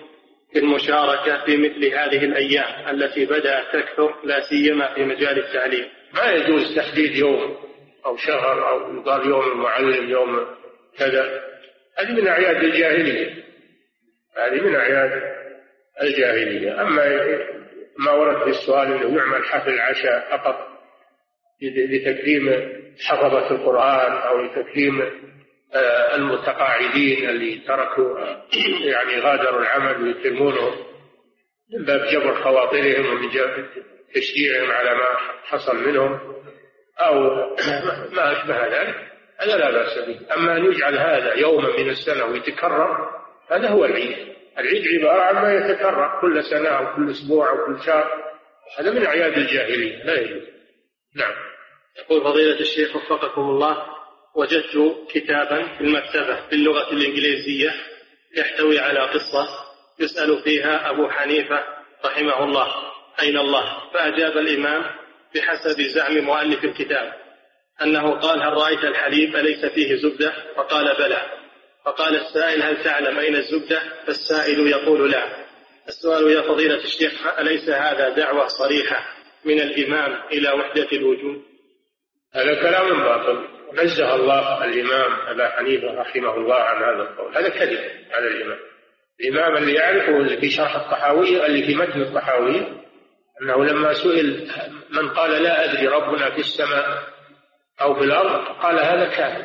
[0.52, 6.32] في المشاركة في مثل هذه الأيام التي بدأت تكثر لا سيما في مجال التعليم؟ ما
[6.32, 7.56] يجوز تحديد يوم
[8.06, 10.47] أو شهر أو يقال يوم المعلم يوم
[10.98, 11.40] كذا.
[11.98, 13.44] هذه من أعياد الجاهلية.
[14.36, 15.22] هذه من أعياد
[16.02, 16.82] الجاهلية.
[16.82, 17.05] أما
[17.98, 20.68] ما ورد في السؤال أنه يعمل حفل العشاء فقط
[21.62, 22.72] لتكريم
[23.06, 25.02] حفظة القرآن أو لتكريم
[26.15, 28.19] المتقاعدين اللي تركوا
[28.81, 30.73] يعني غادروا العمل ويكرمونهم
[31.73, 33.31] من باب جبر خواطرهم ومن
[34.15, 36.20] تشجيعهم على ما حصل منهم
[37.01, 37.23] أو
[38.12, 39.09] ما أشبه ذلك
[39.39, 40.35] هذا لا بأس به.
[40.35, 43.11] أما أن يجعل هذا يوما من السنة ويتكرر
[43.51, 44.16] هذا هو العيد.
[44.59, 48.24] العيد عبارة عن ما يتكرر كل سنة أو كل أسبوع أو كل شهر.
[48.78, 50.43] هذا من أعياد الجاهلية لا يجوز.
[51.16, 51.32] نعم.
[51.99, 53.97] يقول فضيلة الشيخ وفقكم الله
[54.34, 57.74] وجدت كتابا في المكتبة باللغة الإنجليزية
[58.36, 59.48] يحتوي على قصة
[60.00, 61.64] يسأل فيها أبو حنيفة
[62.05, 62.74] رحمه الله.
[63.22, 64.84] أين الله؟ فأجاب الإمام
[65.34, 67.12] بحسب زعم مؤلف الكتاب
[67.82, 71.22] أنه قال هل رأيت الحليب؟ أليس فيه زبدة؟ فقال بلى.
[71.84, 75.28] فقال السائل هل تعلم أين الزبدة؟ فالسائل يقول لا.
[75.88, 81.42] السؤال يا فضيلة الشيخ أليس هذا دعوة صريحة من الإمام إلى وحدة الوجود؟
[82.34, 83.57] هذا كلام باطل.
[83.73, 87.36] نزه الله الإمام أبا حنيفة رحمه الله عن هذا القول.
[87.36, 87.78] هذا كذب
[88.12, 88.59] على الإمام.
[89.20, 92.82] الإمام اللي يعرفه في شرح الطحاوية اللي في متن الطحاوية
[93.43, 94.51] أنه لما سئل
[94.90, 97.03] من قال لا أدري ربنا في السماء
[97.81, 99.45] أو في الأرض قال هذا كافر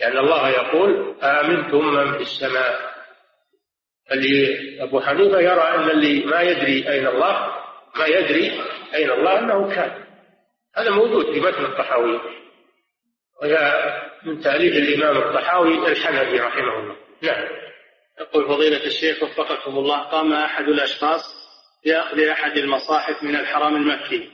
[0.00, 2.88] لأن الله يقول آمنتم من في السماء.
[4.12, 7.54] اللي أبو حنيفة يرى أن اللي ما يدري أين الله
[7.96, 8.52] ما يدري
[8.94, 10.02] أين الله أنه كافر
[10.76, 12.20] هذا موجود في متن الطحاوي.
[13.42, 13.84] وهي
[14.22, 16.96] من تأليف الإمام الطحاوي الحنفي رحمه الله.
[17.22, 17.48] نعم.
[18.20, 21.22] يقول فضيلة الشيخ وفقكم الله قام أحد الأشخاص
[21.84, 24.30] بأخذ أحد المصاحف من الحرم المكي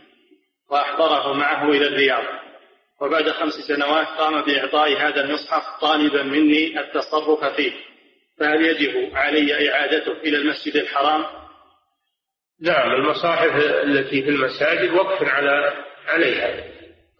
[0.70, 2.24] وأحضره معه إلى الرياض.
[3.00, 7.72] وبعد خمس سنوات قام بإعطاء هذا المصحف طالبا مني التصرف فيه.
[8.38, 11.24] فهل يجب علي إعادته إلى المسجد الحرام؟
[12.60, 16.64] نعم المصاحف التي في المساجد وقف على عليها.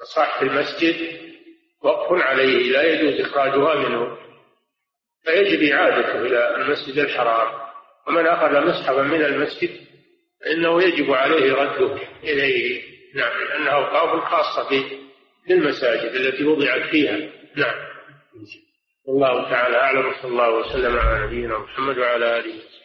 [0.01, 1.24] مصاحف المسجد
[1.85, 4.19] وقف عليه لا يجوز إخراجها منه.
[5.25, 7.65] فيجب إعادته إلى المسجد الحرام.
[8.09, 9.71] ومن أخذ مصحفا من المسجد
[10.41, 12.83] فإنه يجب عليه رده إليه.
[13.15, 14.85] نعم لأنها أوقاف خاصة
[15.49, 17.19] بالمساجد التي وضعت فيها.
[17.57, 17.95] نعم.
[19.07, 22.84] والله تعالى أعلم صلى الله وسلم على نبينا محمد وعلى آله وسلم